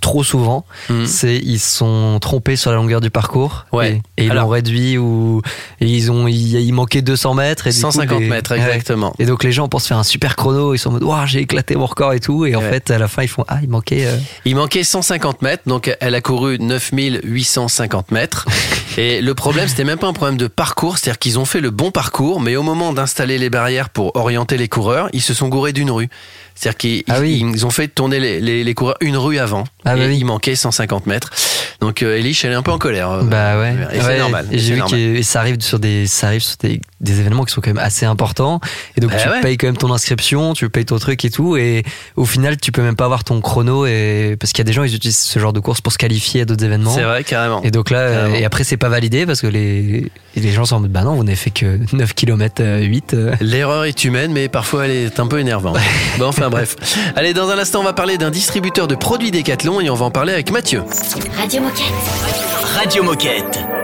trop 0.01 0.25
souvent. 0.25 0.65
Hmm. 0.89 1.05
C'est 1.07 1.37
ils 1.39 1.59
se 1.59 1.77
sont 1.79 2.19
trompés 2.21 2.57
sur 2.57 2.71
la 2.71 2.77
longueur 2.77 3.01
du 3.01 3.11
parcours 3.11 3.67
Ouais. 3.73 4.01
et, 4.17 4.23
et 4.23 4.27
ils 4.27 4.33
l'ont 4.33 4.49
réduit 4.49 4.99
ou 4.99 5.43
et 5.81 5.87
ils 5.87 6.11
ont 6.11 6.27
il, 6.29 6.73
manquait 6.73 7.03
200 7.03 7.35
mètres 7.35 7.67
et 7.67 7.71
du 7.71 7.77
coup, 7.77 7.81
150 7.83 8.21
les- 8.21 8.29
mètres, 8.29 8.53
Ouais. 8.53 8.59
exactement. 8.61 9.15
Et 9.19 9.27
donc 9.27 9.45
les 9.45 9.53
gens 9.53 9.69
pensent 9.69 9.87
faire 9.87 9.99
un 9.99 10.03
super 10.05 10.37
chrono, 10.37 10.75
ils 10.75 10.79
sont 10.79 10.91
en 10.91 10.93
mode 10.93 11.03
waouh 11.05 11.27
j'ai 11.27 11.41
éclaté 11.41 11.77
mon 11.77 11.87
record 11.87 12.13
et 12.13 12.21
tout 12.21 12.47
et 12.47 12.55
en 12.57 12.61
Ouais. 12.61 12.71
fait 12.71 12.91
à 12.91 12.99
la 12.99 13.09
fin 13.09 13.23
ils 13.23 13.29
font 13.29 13.45
ah 13.49 13.59
il 13.63 13.69
manquait 13.69 14.07
euh, 14.07 14.17
Il 14.45 14.57
manquait 14.57 14.85
150 14.85 15.43
mètres, 15.43 15.63
donc 15.67 15.95
elle 16.01 16.15
a 16.15 16.21
couru 16.21 16.59
9850 16.59 18.11
mètres. 18.11 18.47
Et 18.97 19.21
le 19.21 19.35
problème, 19.35 19.67
c'était 19.67 19.83
même 19.83 19.99
pas 19.99 20.07
un 20.07 20.13
problème 20.13 20.37
de 20.37 20.47
parcours, 20.47 20.99
c'est-à-dire 20.99 21.19
qu'ils 21.19 21.39
ont 21.41 21.45
fait 21.45 21.61
le 21.61 21.71
bon 21.71 21.91
parcours, 21.91 22.41
mais 22.41 22.55
au 22.55 22.63
moment 22.63 22.93
d'installer 22.93 23.39
les 23.39 23.51
barrières 23.51 23.89
pour 23.91 24.15
orienter 24.15 24.57
les 24.57 24.69
coureurs, 24.69 25.09
ils 25.13 25.21
se 25.23 25.35
sont 25.35 25.49
gourés 25.49 25.73
d'une 25.73 25.91
rue. 25.91 26.09
C'est-à-dire 26.55 26.77
qu'ils 26.79 27.03
Ah 27.09 27.19
oui. 27.21 27.41
ils- 27.41 27.51
ils 27.51 27.67
ont 27.67 27.71
fait 27.71 27.89
tourner 27.89 28.21
les, 28.21 28.41
les- 28.41 28.63
les 28.63 28.75
coureurs 28.75 28.95
une 29.01 29.17
rue 29.17 29.39
avant, 29.39 29.65
Ah 29.85 29.97
bah 29.97 30.03
oui. 30.07 30.17
il 30.19 30.25
manquait 30.25 30.55
150 30.57 31.07
mètres. 31.07 31.31
Donc 31.81 32.03
euh, 32.03 32.17
Elish, 32.17 32.45
elle 32.45 32.53
est 32.53 32.57
un 32.57 32.63
peu 32.63 32.71
en 32.71 32.79
colère. 32.79 33.11
euh, 33.11 33.23
Bah 33.23 33.59
ouais. 33.59 33.75
Et 33.93 34.01
c'est 34.01 34.07
Ouais, 34.07 34.19
normal. 34.19 34.47
et 34.51 34.59
J'ai 34.59 34.75
vu 34.75 34.81
normal. 34.81 34.99
que 35.17 35.23
ça 35.23 35.41
arrive 35.41 35.61
sur 35.61 35.79
des, 35.79 36.07
ça 36.07 36.29
arrive 36.29 36.41
sur 36.43 36.57
des, 36.59 36.81
des 37.01 37.21
événements 37.21 37.45
qui 37.45 37.53
sont 37.53 37.61
quand 37.61 37.71
même 37.71 37.85
assez 37.85 38.07
importants. 38.07 38.61
Et 38.97 39.01
donc 39.01 39.11
Bah 39.11 39.17
tu 39.23 39.29
ouais. 39.29 39.41
payes 39.43 39.57
quand 39.59 39.67
même 39.67 39.77
ton 39.77 39.93
inscription, 39.93 40.55
tu 40.55 40.69
payes 40.71 40.85
ton 40.87 40.99
truc 40.99 41.25
et 41.25 41.31
tout. 41.31 41.57
Et 41.57 41.83
au 42.17 42.25
final, 42.25 42.57
tu 42.57 42.73
peux 42.73 42.83
même 42.83 42.97
pas 42.97 43.05
avoir 43.05 43.25
ton 43.25 43.41
chrono. 43.41 43.85
Et 43.87 44.37
parce 44.41 44.53
qu'il 44.53 44.61
y 44.61 44.67
a 44.67 44.69
des 44.69 44.73
gens, 44.73 44.85
ils 44.85 44.95
utilisent 44.95 45.19
ce 45.19 45.39
genre 45.39 45.53
de 45.53 45.61
course 45.61 45.81
pour 45.81 45.93
se 45.93 45.99
qualifier 45.99 46.43
à 46.43 46.45
d'autres 46.45 46.65
événements. 46.65 46.95
C'est 46.95 47.03
vrai, 47.03 47.25
carrément. 47.25 47.63
Et 47.63 47.71
donc 47.71 47.91
là, 47.91 47.99
euh, 47.99 48.15
Carrément. 48.21 48.35
et 48.37 48.45
après 48.45 48.65
c'est 48.65 48.77
pas 48.79 48.89
validé 48.89 49.27
parce 49.27 49.41
que 49.43 49.47
les, 49.47 50.11
les 50.37 50.51
gens 50.53 50.65
sont 50.65 50.77
en 50.77 50.81
mode 50.81 50.93
bah 50.93 51.03
non, 51.03 51.15
vous 51.15 51.25
n'avez 51.25 51.37
fait 51.37 51.51
que 51.51 51.79
9 51.93 52.15
km 52.15 52.63
8. 52.81 53.15
euh. 53.15 53.35
L'erreur 53.41 53.85
est 53.85 54.05
humaine, 54.05 54.33
mais 54.33 54.49
parfois 54.49 54.87
elle 54.87 54.93
est 54.93 55.21
un 55.21 55.27
peu 55.27 55.39
énervante. 55.41 55.77
bon, 56.19 56.27
enfin 56.27 56.49
bref. 56.49 56.77
Allez, 57.17 57.35
dans 57.35 57.51
un 57.51 57.59
instant, 57.59 57.81
on 57.81 57.85
va 57.85 57.93
parler 57.93 58.17
d'un 58.17 58.31
distributeur 58.31 58.87
de 58.89 58.95
produits 58.95 59.31
Décathlon 59.31 59.74
et 59.81 59.91
on 59.91 59.95
va 59.95 60.07
en 60.07 60.11
parler 60.11 60.33
avec 60.33 60.51
Mathieu. 60.51 60.83
Radio 61.37 61.61
Moquette. 61.63 61.85
Radio 62.77 63.03
Moquette. 63.03 63.84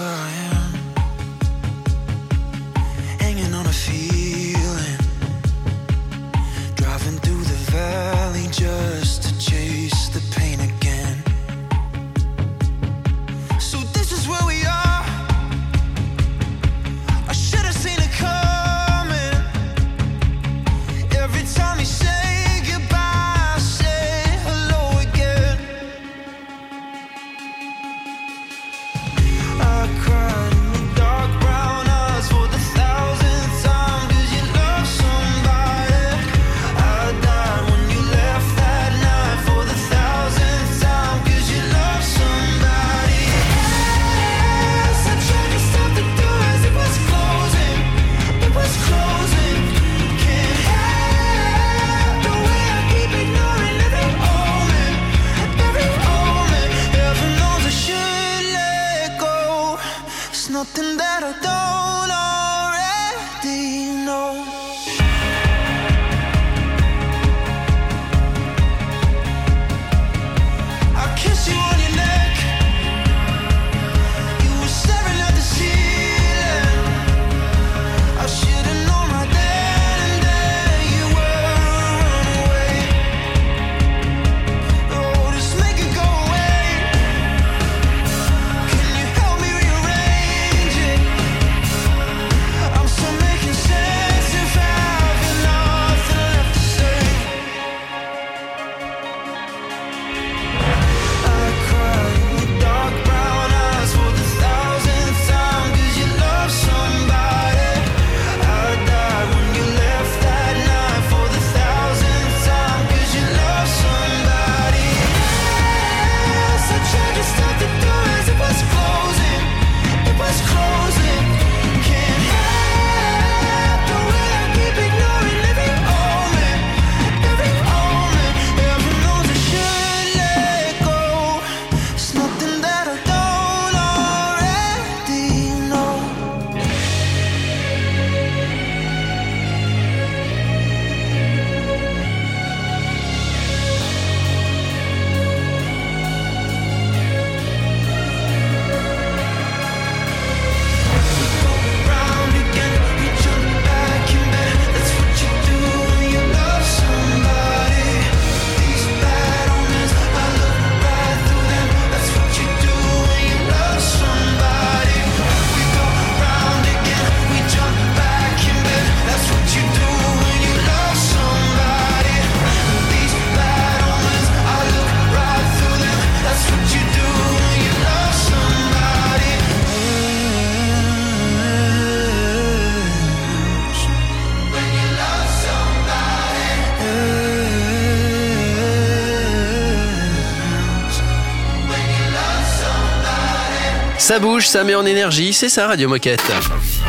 Ça 194.11 194.19
bouge, 194.19 194.45
ça 194.45 194.65
met 194.65 194.75
en 194.75 194.85
énergie, 194.85 195.31
c'est 195.31 195.47
ça 195.47 195.67
Radio 195.67 195.87
Moquette. 195.87 196.33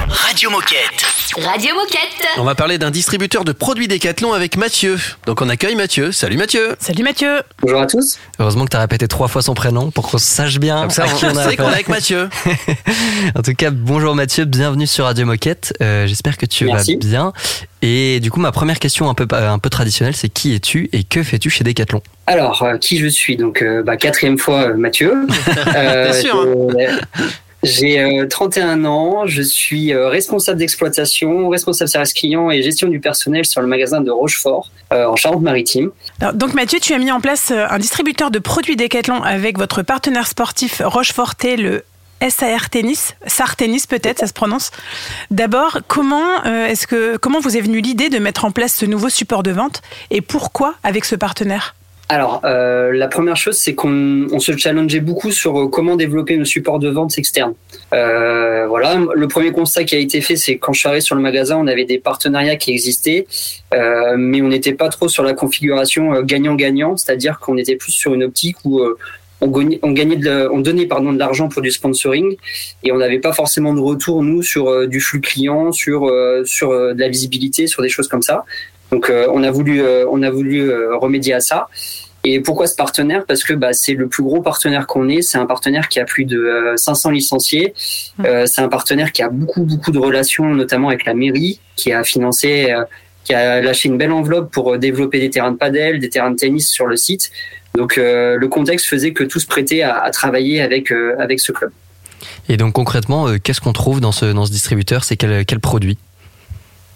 Radio 0.08 0.50
Moquette. 0.50 1.11
Radio 1.40 1.74
Moquette. 1.74 2.28
On 2.36 2.44
va 2.44 2.54
parler 2.54 2.76
d'un 2.76 2.90
distributeur 2.90 3.44
de 3.44 3.52
produits 3.52 3.88
Décathlon 3.88 4.34
avec 4.34 4.58
Mathieu. 4.58 4.98
Donc 5.24 5.40
on 5.40 5.48
accueille 5.48 5.76
Mathieu. 5.76 6.12
Salut 6.12 6.36
Mathieu. 6.36 6.76
Salut 6.78 7.02
Mathieu. 7.02 7.40
Bonjour 7.62 7.80
à 7.80 7.86
tous. 7.86 8.18
Heureusement 8.38 8.66
que 8.66 8.70
tu 8.70 8.76
as 8.76 8.80
répété 8.80 9.08
trois 9.08 9.28
fois 9.28 9.40
son 9.40 9.54
prénom 9.54 9.90
pour 9.90 10.10
qu'on 10.10 10.18
sache 10.18 10.58
bien 10.58 10.82
Comme 10.82 10.90
ça, 10.90 11.04
à 11.04 11.06
on 11.06 11.16
qui 11.16 11.24
on 11.24 11.36
a 11.36 11.48
sait 11.48 11.56
qu'on 11.56 11.70
est 11.70 11.72
avec 11.72 11.88
Mathieu. 11.88 12.28
En 13.34 13.40
tout 13.40 13.54
cas, 13.54 13.70
bonjour 13.70 14.14
Mathieu, 14.14 14.44
bienvenue 14.44 14.86
sur 14.86 15.06
Radio 15.06 15.24
Moquette. 15.24 15.72
Euh, 15.80 16.06
J'espère 16.06 16.36
que 16.36 16.44
tu 16.44 16.66
Merci. 16.66 16.94
vas 16.94 16.98
bien. 17.08 17.32
Et 17.80 18.20
du 18.20 18.30
coup, 18.30 18.38
ma 18.38 18.52
première 18.52 18.78
question 18.78 19.08
un 19.08 19.14
peu, 19.14 19.26
un 19.34 19.58
peu 19.58 19.70
traditionnelle, 19.70 20.14
c'est 20.14 20.28
qui 20.28 20.54
es-tu 20.54 20.88
et 20.92 21.02
que 21.02 21.22
fais-tu 21.22 21.50
chez 21.50 21.64
Decathlon? 21.64 22.02
Alors, 22.28 22.62
euh, 22.62 22.78
qui 22.78 22.98
je 22.98 23.08
suis? 23.08 23.36
Donc, 23.36 23.62
euh, 23.62 23.82
bah, 23.82 23.96
quatrième 23.96 24.38
fois, 24.38 24.68
euh, 24.68 24.74
Mathieu. 24.74 25.26
Bien 25.66 26.12
sûr, 26.12 26.36
hein? 26.36 27.00
Euh, 27.62 27.66
J'ai 27.66 28.00
euh, 28.00 28.26
31 28.26 28.84
ans, 28.84 29.26
je 29.26 29.42
suis 29.42 29.92
euh, 29.92 30.08
responsable 30.08 30.58
d'exploitation, 30.58 31.48
responsable 31.48 31.88
service 31.88 32.12
client 32.12 32.50
et 32.50 32.62
gestion 32.62 32.88
du 32.88 33.00
personnel 33.00 33.44
sur 33.44 33.60
le 33.60 33.66
magasin 33.66 34.00
de 34.00 34.10
Rochefort 34.10 34.70
euh, 34.92 35.06
en 35.06 35.16
Charente-Maritime. 35.16 35.90
Donc 36.34 36.54
Mathieu, 36.54 36.78
tu 36.80 36.92
as 36.92 36.98
mis 36.98 37.10
en 37.10 37.20
place 37.20 37.50
euh, 37.50 37.66
un 37.70 37.78
distributeur 37.78 38.30
de 38.30 38.38
produits 38.38 38.76
Decathlon 38.76 39.22
avec 39.22 39.58
votre 39.58 39.82
partenaire 39.82 40.26
sportif 40.26 40.82
Rocheforté, 40.84 41.56
le 41.56 41.84
SAR 42.28 42.70
Tennis, 42.70 43.14
SAR 43.26 43.56
Tennis 43.56 43.86
peut-être, 43.86 44.20
ça 44.20 44.26
se 44.26 44.32
prononce. 44.32 44.70
D'abord, 45.30 45.78
comment 45.88 46.44
euh, 46.46 46.66
est-ce 46.66 46.86
que 46.86 47.16
comment 47.16 47.40
vous 47.40 47.56
est 47.56 47.60
venue 47.60 47.80
l'idée 47.80 48.10
de 48.10 48.18
mettre 48.18 48.44
en 48.44 48.50
place 48.50 48.74
ce 48.74 48.86
nouveau 48.86 49.08
support 49.08 49.42
de 49.42 49.50
vente 49.50 49.82
et 50.10 50.20
pourquoi 50.20 50.74
avec 50.84 51.04
ce 51.04 51.16
partenaire? 51.16 51.74
Alors, 52.08 52.42
euh, 52.44 52.92
la 52.92 53.08
première 53.08 53.36
chose, 53.36 53.56
c'est 53.56 53.74
qu'on 53.74 54.26
on 54.30 54.38
se 54.38 54.56
challengeait 54.56 55.00
beaucoup 55.00 55.30
sur 55.30 55.58
euh, 55.58 55.68
comment 55.68 55.96
développer 55.96 56.36
nos 56.36 56.44
supports 56.44 56.78
de 56.78 56.90
vente 56.90 57.16
externes. 57.16 57.54
Euh, 57.94 58.66
voilà, 58.66 58.98
le 59.14 59.28
premier 59.28 59.52
constat 59.52 59.84
qui 59.84 59.94
a 59.94 59.98
été 59.98 60.20
fait, 60.20 60.36
c'est 60.36 60.58
quand 60.58 60.72
je 60.72 60.80
suis 60.80 60.88
arrivé 60.88 61.00
sur 61.00 61.14
le 61.14 61.22
magasin, 61.22 61.56
on 61.56 61.66
avait 61.66 61.84
des 61.84 61.98
partenariats 61.98 62.56
qui 62.56 62.70
existaient, 62.70 63.26
euh, 63.72 64.16
mais 64.18 64.42
on 64.42 64.48
n'était 64.48 64.74
pas 64.74 64.88
trop 64.88 65.08
sur 65.08 65.22
la 65.22 65.32
configuration 65.32 66.14
euh, 66.14 66.22
gagnant-gagnant, 66.22 66.96
c'est-à-dire 66.96 67.38
qu'on 67.38 67.56
était 67.56 67.76
plus 67.76 67.92
sur 67.92 68.12
une 68.14 68.24
optique 68.24 68.56
où 68.64 68.80
euh, 68.80 68.98
on 69.40 69.48
gagnait, 69.48 69.80
on 69.82 69.90
gagnait 69.90 70.20
on 70.52 70.60
donnait 70.60 70.86
pardon 70.86 71.12
de 71.12 71.18
l'argent 71.18 71.48
pour 71.48 71.62
du 71.62 71.70
sponsoring 71.70 72.36
et 72.84 72.92
on 72.92 72.98
n'avait 72.98 73.18
pas 73.18 73.32
forcément 73.32 73.74
de 73.74 73.80
retour 73.80 74.22
nous 74.22 74.42
sur 74.42 74.86
du 74.86 75.00
flux 75.00 75.20
client, 75.20 75.72
sur 75.72 76.06
euh, 76.06 76.44
sur 76.44 76.70
de 76.70 77.00
la 77.00 77.08
visibilité, 77.08 77.66
sur 77.66 77.82
des 77.82 77.88
choses 77.88 78.06
comme 78.06 78.22
ça. 78.22 78.44
Donc 78.92 79.10
euh, 79.10 79.26
on 79.32 79.42
a 79.42 79.50
voulu 79.50 79.82
euh, 79.82 80.06
on 80.10 80.22
a 80.22 80.30
voulu 80.30 80.70
euh, 80.70 80.96
remédier 80.96 81.34
à 81.34 81.40
ça. 81.40 81.68
Et 82.24 82.40
pourquoi 82.40 82.66
ce 82.68 82.76
partenaire? 82.76 83.24
Parce 83.26 83.42
que 83.42 83.52
bah, 83.52 83.72
c'est 83.72 83.94
le 83.94 84.06
plus 84.06 84.22
gros 84.22 84.40
partenaire 84.40 84.86
qu'on 84.86 85.08
ait. 85.08 85.22
C'est 85.22 85.38
un 85.38 85.46
partenaire 85.46 85.88
qui 85.88 85.98
a 85.98 86.04
plus 86.04 86.24
de 86.24 86.38
euh, 86.38 86.76
500 86.76 87.10
licenciés. 87.10 87.74
Euh, 88.24 88.46
c'est 88.46 88.60
un 88.60 88.68
partenaire 88.68 89.10
qui 89.10 89.22
a 89.22 89.28
beaucoup 89.28 89.64
beaucoup 89.64 89.90
de 89.90 89.98
relations, 89.98 90.46
notamment 90.54 90.88
avec 90.88 91.04
la 91.04 91.14
mairie, 91.14 91.60
qui 91.74 91.92
a 91.92 92.04
financé 92.04 92.70
euh, 92.70 92.84
qui 93.24 93.34
a 93.34 93.60
lâché 93.60 93.88
une 93.88 93.98
belle 93.98 94.12
enveloppe 94.12 94.52
pour 94.52 94.78
développer 94.78 95.20
des 95.20 95.30
terrains 95.30 95.52
de 95.52 95.56
padel, 95.56 95.98
des 95.98 96.08
terrains 96.08 96.30
de 96.30 96.36
tennis 96.36 96.68
sur 96.68 96.86
le 96.86 96.96
site. 96.96 97.30
Donc 97.74 97.94
le 97.96 98.46
contexte 98.48 98.86
faisait 98.86 99.12
que 99.12 99.22
tout 99.22 99.38
se 99.38 99.46
prêtait 99.46 99.82
à, 99.82 100.10
travailler 100.10 100.60
avec 100.60 100.92
avec 101.18 101.38
ce 101.38 101.52
club. 101.52 101.70
Et 102.48 102.56
donc 102.56 102.72
concrètement, 102.72 103.28
qu'est-ce 103.38 103.60
qu'on 103.60 103.72
trouve 103.72 104.00
dans 104.00 104.10
ce 104.10 104.26
dans 104.26 104.44
ce 104.44 104.50
distributeur? 104.50 105.04
C'est 105.04 105.16
quel 105.16 105.44
quel 105.46 105.60
produit? 105.60 105.98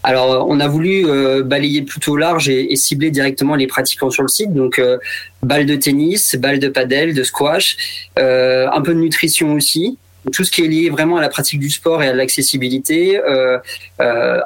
Alors, 0.07 0.47
on 0.47 0.61
a 0.61 0.69
voulu 0.69 1.05
euh, 1.05 1.43
balayer 1.43 1.81
plutôt 1.81 2.15
large 2.15 2.47
et, 2.47 2.73
cibler 2.77 3.11
directement 3.11 3.55
les 3.55 3.67
pratiquants 3.67 4.09
sur 4.09 4.23
le 4.23 4.29
site. 4.29 4.53
Donc, 4.53 4.79
euh, 4.79 4.99
balles 5.43 5.65
de 5.65 5.75
tennis, 5.75 6.37
balles 6.37 6.59
de 6.59 6.69
padel, 6.69 7.13
de 7.13 7.23
squash, 7.23 7.75
euh, 8.17 8.69
un 8.71 8.81
peu 8.81 8.93
de 8.93 8.99
nutrition 8.99 9.53
aussi. 9.53 9.97
Tout 10.31 10.45
ce 10.45 10.51
qui 10.51 10.63
est 10.63 10.69
lié 10.69 10.89
vraiment 10.89 11.17
à 11.17 11.21
la 11.21 11.27
pratique 11.27 11.59
du 11.59 11.69
sport 11.69 12.03
et 12.03 12.07
à 12.07 12.13
l'accessibilité. 12.13 13.19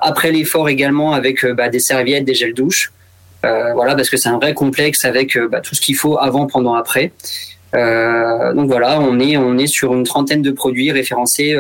après 0.02 0.32
l'effort 0.32 0.67
également 0.67 1.13
avec 1.13 1.45
bah, 1.45 1.69
des 1.69 1.80
serviettes, 1.80 2.26
des 2.26 2.34
gels 2.34 2.56
douche. 2.56 2.91
voilà, 3.43 3.93
parce 3.93 4.10
que 4.10 4.17
c'est 4.17 4.30
un 4.30 4.39
vrai 4.39 4.56
complexe 4.56 5.06
avec 5.06 5.38
bah, 5.38 5.62
tout 5.62 5.76
ce 5.76 5.82
qu'il 5.82 5.95
faut 5.95 6.17
avant, 6.17 6.47
pendant, 6.47 6.74
après. 6.74 7.12
donc 7.74 8.67
voilà, 8.67 9.00
on 9.00 9.19
est 9.19 9.38
on 9.38 9.60
est 9.60 9.67
sur 9.67 9.93
une 9.93 10.06
trentaine 10.06 10.41
de 10.41 10.52
produits 10.52 10.91
référencés 10.91 11.56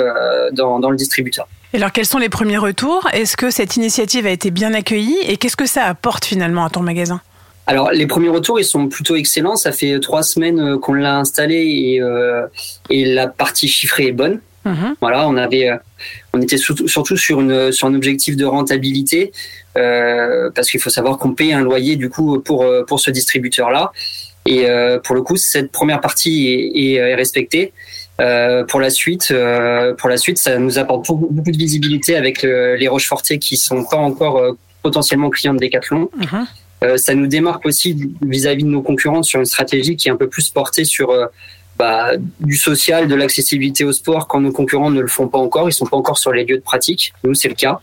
dans 0.53 0.89
le 0.89 0.97
distributeur. 0.97 1.47
Et 1.73 1.77
alors, 1.77 1.91
quels 1.91 2.05
sont 2.05 2.17
les 2.17 2.29
premiers 2.29 2.57
retours? 2.57 3.07
Est-ce 3.13 3.37
que 3.37 3.49
cette 3.49 3.77
initiative 3.77 4.25
a 4.25 4.31
été 4.31 4.51
bien 4.51 4.73
accueillie? 4.73 5.17
Et 5.25 5.37
qu'est-ce 5.37 5.55
que 5.55 5.65
ça 5.65 5.85
apporte 5.85 6.25
finalement 6.25 6.65
à 6.65 6.69
ton 6.69 6.81
magasin? 6.81 7.21
Alors 7.67 7.91
les 7.91 8.07
premiers 8.07 8.29
retours 8.29 8.59
ils 8.59 8.65
sont 8.65 8.89
plutôt 8.89 9.15
excellents. 9.15 9.55
Ça 9.55 9.71
fait 9.71 9.99
trois 9.99 10.23
semaines 10.23 10.59
euh, 10.59 10.77
qu'on 10.79 10.93
l'a 10.93 11.19
installé 11.19 11.55
et, 11.55 12.01
euh, 12.01 12.45
et 12.89 13.05
la 13.05 13.27
partie 13.27 13.67
chiffrée 13.67 14.07
est 14.07 14.11
bonne. 14.11 14.41
Mhm. 14.65 14.95
Voilà, 14.99 15.27
on 15.27 15.37
avait, 15.37 15.69
euh, 15.69 15.77
on 16.33 16.41
était 16.41 16.57
surtout, 16.57 16.87
surtout, 16.87 17.17
sur 17.17 17.39
une 17.39 17.71
sur 17.71 17.87
un 17.87 17.93
objectif 17.93 18.35
de 18.35 18.45
rentabilité 18.45 19.31
euh, 19.77 20.49
parce 20.53 20.69
qu'il 20.69 20.81
faut 20.81 20.89
savoir 20.89 21.17
qu'on 21.17 21.33
paye 21.33 21.53
un 21.53 21.61
loyer 21.61 21.95
du 21.95 22.09
coup 22.09 22.39
pour 22.39 22.65
pour 22.87 22.99
ce 22.99 23.11
distributeur 23.11 23.69
là. 23.69 23.91
Et 24.47 24.67
euh, 24.67 24.99
pour 24.99 25.13
le 25.15 25.21
coup, 25.21 25.37
cette 25.37 25.71
première 25.71 26.01
partie 26.01 26.47
est, 26.47 26.71
est, 26.75 26.93
est 26.93 27.15
respectée. 27.15 27.73
Euh, 28.21 28.63
pour 28.63 28.79
la 28.79 28.89
suite, 28.89 29.29
euh, 29.31 29.93
pour 29.95 30.07
la 30.07 30.17
suite, 30.17 30.37
ça 30.37 30.57
nous 30.57 30.77
apporte 30.77 31.07
beaucoup, 31.07 31.51
de 31.51 31.57
visibilité 31.57 32.15
avec 32.15 32.43
les 32.43 32.87
Rochefortiers 32.87 33.39
qui 33.39 33.57
sont 33.57 33.83
pas 33.83 33.97
encore 33.97 34.37
euh, 34.37 34.51
potentiellement 34.83 35.29
clients 35.29 35.53
de 35.53 35.59
Decathlon. 35.59 36.09
Mhm. 36.15 36.97
ça 36.97 37.13
nous 37.13 37.27
démarque 37.27 37.65
aussi 37.65 38.13
vis-à-vis 38.21 38.63
de 38.63 38.69
nos 38.69 38.81
concurrents 38.81 39.23
sur 39.23 39.39
une 39.39 39.45
stratégie 39.45 39.95
qui 39.95 40.07
est 40.07 40.11
un 40.11 40.15
peu 40.15 40.27
plus 40.27 40.49
portée 40.49 40.83
sur 40.83 41.13
bah, 41.77 42.11
du 42.39 42.57
social, 42.57 43.07
de 43.07 43.15
l'accessibilité 43.15 43.83
au 43.85 43.91
sport 43.91 44.27
quand 44.27 44.39
nos 44.39 44.51
concurrents 44.51 44.89
ne 44.89 45.01
le 45.01 45.07
font 45.07 45.27
pas 45.27 45.37
encore. 45.37 45.69
Ils 45.69 45.73
sont 45.73 45.85
pas 45.85 45.97
encore 45.97 46.17
sur 46.17 46.31
les 46.31 46.43
lieux 46.43 46.57
de 46.57 46.63
pratique. 46.63 47.13
Nous, 47.23 47.35
c'est 47.35 47.49
le 47.49 47.55
cas. 47.55 47.79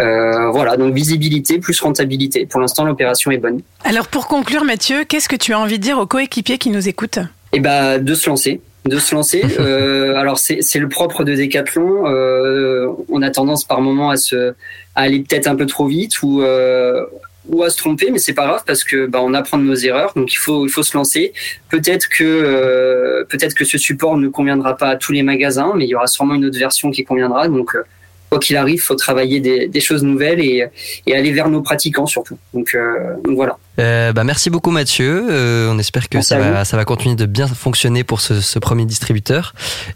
Euh, 0.00 0.50
voilà, 0.50 0.76
donc 0.76 0.94
visibilité 0.94 1.58
plus 1.58 1.80
rentabilité. 1.80 2.46
Pour 2.46 2.60
l'instant, 2.60 2.84
l'opération 2.84 3.30
est 3.30 3.38
bonne. 3.38 3.60
Alors 3.84 4.08
pour 4.08 4.26
conclure, 4.26 4.64
Mathieu, 4.64 5.04
qu'est-ce 5.04 5.28
que 5.28 5.36
tu 5.36 5.52
as 5.52 5.58
envie 5.58 5.78
de 5.78 5.82
dire 5.82 5.98
aux 5.98 6.06
coéquipiers 6.06 6.58
qui 6.58 6.70
nous 6.70 6.88
écoutent? 6.88 7.20
Eh 7.52 7.60
ben, 7.60 8.02
de 8.02 8.14
se 8.14 8.28
lancer 8.28 8.60
de 8.84 8.98
se 8.98 9.14
lancer. 9.14 9.42
Euh, 9.60 10.16
alors 10.16 10.38
c'est 10.38 10.78
le 10.78 10.88
propre 10.88 11.24
de 11.24 11.34
Decathlon. 11.34 12.06
Euh, 12.06 12.88
on 13.08 13.22
a 13.22 13.30
tendance 13.30 13.64
par 13.64 13.80
moment 13.80 14.10
à 14.10 14.16
se 14.16 14.50
à 14.94 15.02
aller 15.02 15.20
peut-être 15.20 15.46
un 15.46 15.56
peu 15.56 15.66
trop 15.66 15.86
vite 15.86 16.22
ou 16.22 16.42
euh, 16.42 17.04
ou 17.48 17.62
à 17.62 17.70
se 17.70 17.76
tromper, 17.76 18.10
mais 18.10 18.18
c'est 18.18 18.34
pas 18.34 18.46
grave 18.46 18.62
parce 18.66 18.84
que 18.84 19.06
bah, 19.06 19.20
on 19.22 19.34
apprend 19.34 19.58
de 19.58 19.62
nos 19.62 19.74
erreurs. 19.74 20.12
Donc 20.16 20.32
il 20.32 20.38
faut 20.38 20.66
il 20.66 20.70
faut 20.70 20.82
se 20.82 20.96
lancer. 20.96 21.32
Peut-être 21.70 22.08
que 22.08 22.24
euh, 22.24 23.24
peut-être 23.28 23.54
que 23.54 23.64
ce 23.64 23.78
support 23.78 24.16
ne 24.16 24.28
conviendra 24.28 24.76
pas 24.76 24.88
à 24.90 24.96
tous 24.96 25.12
les 25.12 25.22
magasins, 25.22 25.72
mais 25.76 25.84
il 25.84 25.88
y 25.88 25.94
aura 25.94 26.06
sûrement 26.06 26.34
une 26.34 26.44
autre 26.46 26.58
version 26.58 26.90
qui 26.90 27.04
conviendra. 27.04 27.48
Donc 27.48 27.74
euh, 27.76 27.82
quoi 28.30 28.38
qu'il 28.38 28.56
arrive, 28.56 28.80
faut 28.80 28.94
travailler 28.94 29.40
des, 29.40 29.68
des 29.68 29.80
choses 29.80 30.02
nouvelles 30.02 30.40
et, 30.40 30.66
et, 31.06 31.16
aller 31.16 31.32
vers 31.32 31.48
nos 31.48 31.62
pratiquants 31.62 32.06
surtout. 32.06 32.38
Donc, 32.52 32.74
euh, 32.74 33.14
donc 33.24 33.36
voilà. 33.36 33.58
Euh, 33.78 34.12
bah 34.12 34.24
merci 34.24 34.50
beaucoup 34.50 34.70
Mathieu. 34.70 35.26
Euh, 35.30 35.70
on 35.70 35.78
espère 35.78 36.08
que 36.08 36.20
ça 36.20 36.38
va, 36.38 36.64
ça 36.64 36.76
va 36.76 36.84
continuer 36.84 37.16
de 37.16 37.26
bien 37.26 37.48
fonctionner 37.48 38.04
pour 38.04 38.20
ce, 38.20 38.40
ce 38.40 38.58
premier 38.58 38.84
distributeur. 38.84 39.54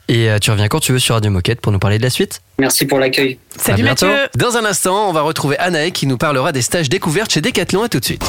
Et 0.09 0.31
euh, 0.31 0.39
tu 0.39 0.51
reviens 0.51 0.68
quand 0.68 0.81
tu 0.81 0.93
veux 0.93 0.99
sur 0.99 1.14
Radio 1.14 1.31
Moquette 1.31 1.61
pour 1.61 1.72
nous 1.72 1.79
parler 1.79 1.99
de 1.99 2.03
la 2.03 2.11
suite. 2.11 2.43
Merci 2.59 2.87
pour 2.87 2.99
l'accueil. 2.99 3.39
Salut 3.57 3.85
Mathieu. 3.85 4.09
Dans 4.37 4.57
un 4.57 4.64
instant, 4.64 5.09
on 5.09 5.12
va 5.12 5.22
retrouver 5.22 5.57
Anaë 5.59 5.93
qui 5.93 6.07
nous 6.07 6.18
parlera 6.18 6.53
des 6.53 6.62
stages 6.62 6.89
découvertes 6.89 7.33
chez 7.33 7.41
Decathlon. 7.41 7.83
À 7.85 7.89
tout 7.89 8.01
de 8.01 8.05
suite. 8.05 8.24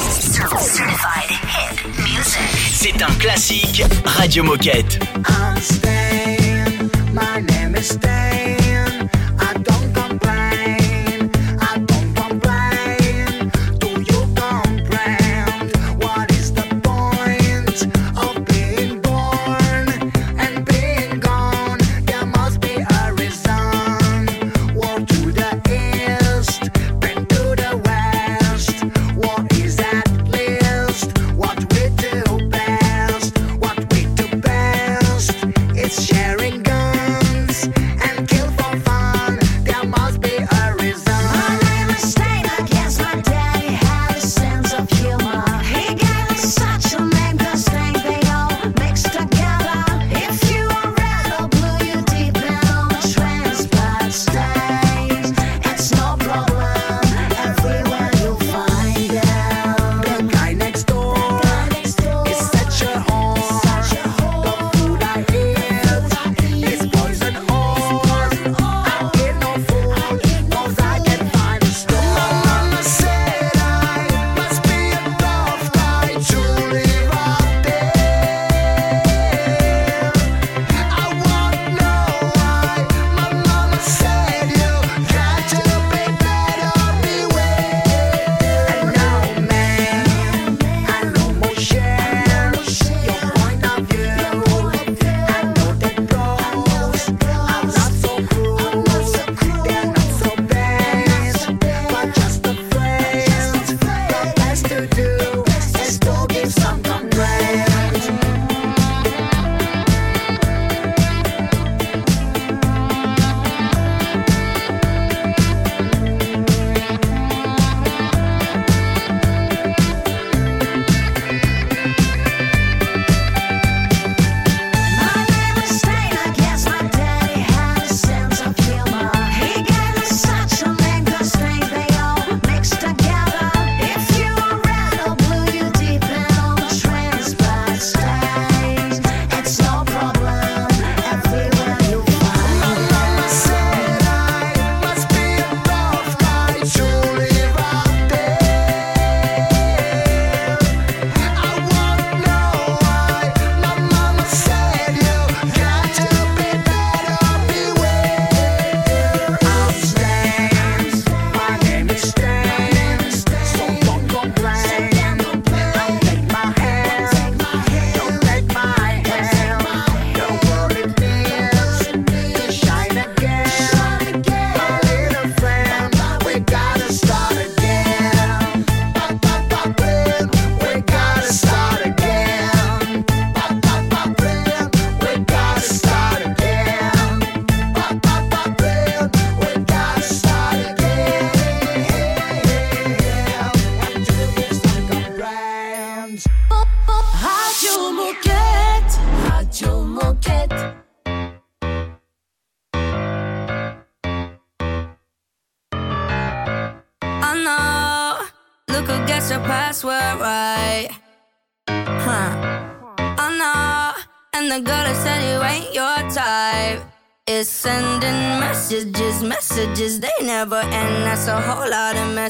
C'est 2.72 3.02
un 3.02 3.12
classique 3.18 3.82
Radio 4.04 4.44
Moquette. 4.44 5.00
guns 7.80 7.96
and 7.96 8.02
kill 8.02 8.59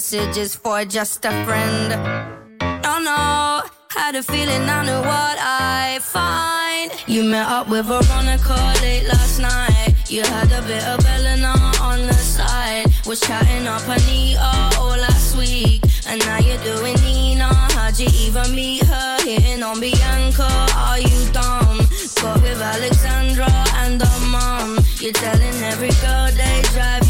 messages 0.00 0.56
for 0.56 0.82
just 0.86 1.26
a 1.26 1.30
friend. 1.44 1.90
No, 3.04 3.62
had 3.88 4.14
a 4.14 4.22
feeling 4.22 4.64
I 4.76 4.80
knew 4.86 5.02
what 5.12 5.36
I 5.38 5.98
find. 6.00 6.90
You 7.06 7.22
met 7.24 7.46
up 7.46 7.68
with 7.68 7.84
Veronica 7.84 8.56
late 8.80 9.06
last 9.08 9.40
night. 9.40 9.94
You 10.08 10.22
had 10.22 10.50
a 10.52 10.62
bit 10.66 10.84
of 10.86 11.04
Elena 11.04 11.54
on 11.82 11.98
the 12.06 12.14
side. 12.14 12.86
Was 13.06 13.20
chatting 13.20 13.66
up 13.66 13.86
Anita 13.86 14.78
all 14.78 14.96
last 15.06 15.36
week. 15.36 15.82
And 16.08 16.18
now 16.24 16.38
you're 16.38 16.64
doing 16.64 16.96
Nina. 17.04 17.52
How'd 17.76 17.98
you 17.98 18.08
even 18.24 18.54
meet 18.54 18.82
her? 18.84 19.18
Hitting 19.22 19.62
on 19.62 19.80
Bianca. 19.80 20.48
Are 20.76 20.98
you 20.98 21.20
dumb? 21.32 21.78
Got 22.22 22.40
with 22.42 22.62
Alexandra 22.62 23.52
and 23.82 24.00
her 24.00 24.20
mom. 24.32 24.78
You're 25.00 25.12
telling 25.12 25.56
every 25.72 25.92
girl 26.00 26.28
they 26.40 26.62
drive 26.72 27.09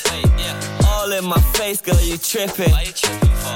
In 1.21 1.27
my 1.27 1.39
face, 1.53 1.81
girl, 1.81 2.01
you 2.01 2.17
tripping. 2.17 2.73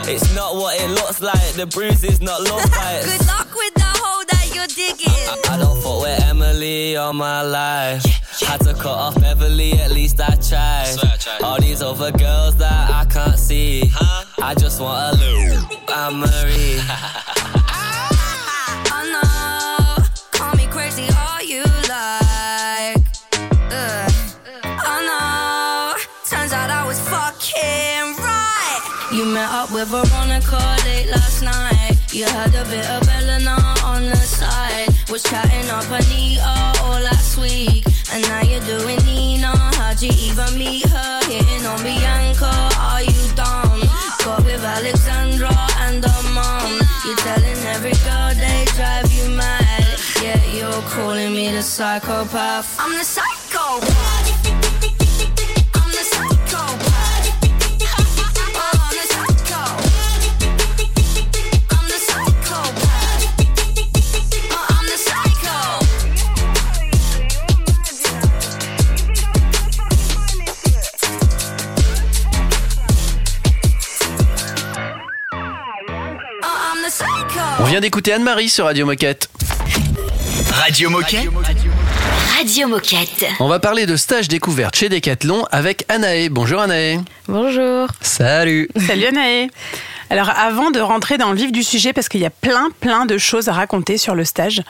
It's 0.07 0.36
not 0.36 0.53
what 0.55 0.80
it 0.80 0.88
looks 0.91 1.20
like, 1.20 1.53
the 1.53 1.66
bruises, 1.66 2.22
not 2.22 2.41
love 2.49 2.61
bites. 2.70 3.18
Good 3.18 3.26
luck 3.26 3.47
with 3.55 3.74
the 3.74 3.82
hole 3.82 4.24
that 4.30 4.51
you're 4.53 4.68
digging. 4.68 5.09
I 5.49 5.57
don't 5.57 5.82
fuck 5.82 6.03
with 6.03 6.22
Emily 6.26 6.95
all 6.95 7.13
my 7.13 7.41
life. 7.41 8.03
Had 8.39 8.61
to 8.61 8.76
cut 8.76 8.86
off 8.86 9.20
Beverly, 9.20 9.74
at 9.74 9.89
least 9.89 10.22
I 10.22 10.36
tried. 10.36 10.95
All 11.43 11.59
these 11.59 11.82
other 11.82 12.11
girls 12.11 12.55
that 12.57 12.91
I 12.91 13.05
can't 13.05 13.39
see. 13.39 13.89
Huh? 13.91 14.26
I 14.43 14.53
just 14.53 14.80
want 14.80 15.16
a 15.16 15.20
little 15.20 15.68
Anne 15.91 16.20
Marie. 16.20 16.82
met 29.36 29.51
up 29.51 29.69
with 29.69 29.89
Veronica 29.89 30.63
late 30.86 31.09
last 31.11 31.41
night. 31.43 31.97
You 32.13 32.23
had 32.23 32.55
a 32.55 32.63
bit 32.71 32.88
of 32.95 33.03
Elena 33.17 33.57
on 33.83 34.03
the 34.05 34.15
side. 34.15 34.88
Was 35.11 35.23
chatting 35.23 35.69
up 35.69 35.83
Anita 35.91 36.55
all 36.83 37.01
last 37.09 37.38
week. 37.38 37.83
And 38.13 38.21
now 38.29 38.41
you're 38.49 38.65
doing 38.73 38.99
Nina. 39.03 39.51
How'd 39.75 40.01
you 40.01 40.11
even 40.27 40.51
meet 40.57 40.88
her? 40.88 41.19
Hitting 41.27 41.65
on 41.65 41.83
Bianca. 41.83 42.53
Are 42.79 43.03
you 43.03 43.23
dumb? 43.36 43.81
Got 44.23 44.45
with 44.45 44.63
Alexandra 44.63 45.51
and 45.83 45.99
her 46.05 46.23
mom. 46.38 46.71
You're 47.05 47.21
telling 47.27 47.59
every 47.75 47.95
girl 48.07 48.31
they 48.43 48.63
drive 48.77 49.11
you 49.11 49.27
mad. 49.36 49.99
Yeah, 50.23 50.41
you're 50.57 50.83
calling 50.95 51.33
me 51.33 51.51
the 51.51 51.61
psychopath. 51.61 52.79
I'm 52.79 52.93
the 52.97 53.03
psychopath. 53.03 54.24
On 77.60 77.64
vient 77.64 77.80
d'écouter 77.80 78.14
Anne-Marie 78.14 78.49
sur 78.49 78.66
Radio 78.66 78.86
Moquette. 78.86 79.30
Radio 80.51 80.89
Moquette. 80.89 81.30
Radio 82.38 82.68
Moquette. 82.68 83.26
On 83.39 83.47
va 83.47 83.60
parler 83.60 83.86
de 83.86 83.95
stage 83.95 84.28
découverte 84.28 84.76
chez 84.76 84.89
Decathlon 84.89 85.45
avec 85.51 85.86
Anaë. 85.89 86.30
Bonjour 86.30 86.60
Anaë. 86.62 86.99
Bonjour. 87.28 87.88
Salut. 88.01 88.70
Salut 88.86 89.06
Anaë. 89.06 89.49
Alors 90.10 90.30
avant 90.30 90.72
de 90.72 90.80
rentrer 90.80 91.18
dans 91.18 91.32
le 91.32 91.38
vif 91.38 91.51
du 91.51 91.64
sujet, 91.64 91.93
parce 91.93 92.10
qu'il 92.10 92.22
y 92.22 92.26
a 92.26 92.30
plein 92.30 92.70
plein 92.80 93.06
de 93.06 93.18
choses 93.18 93.49
à 93.49 93.53
raconter 93.53 93.97
sur 93.97 94.16
le 94.16 94.24
stage, 94.24 94.62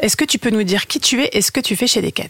est-ce 0.00 0.16
que 0.16 0.24
tu 0.24 0.38
peux 0.38 0.50
nous 0.50 0.62
dire 0.62 0.86
qui 0.86 1.00
tu 1.00 1.22
es 1.22 1.30
et 1.32 1.42
ce 1.42 1.50
que 1.50 1.60
tu 1.60 1.74
fais 1.74 1.88
chez 1.88 2.00
Decat? 2.00 2.28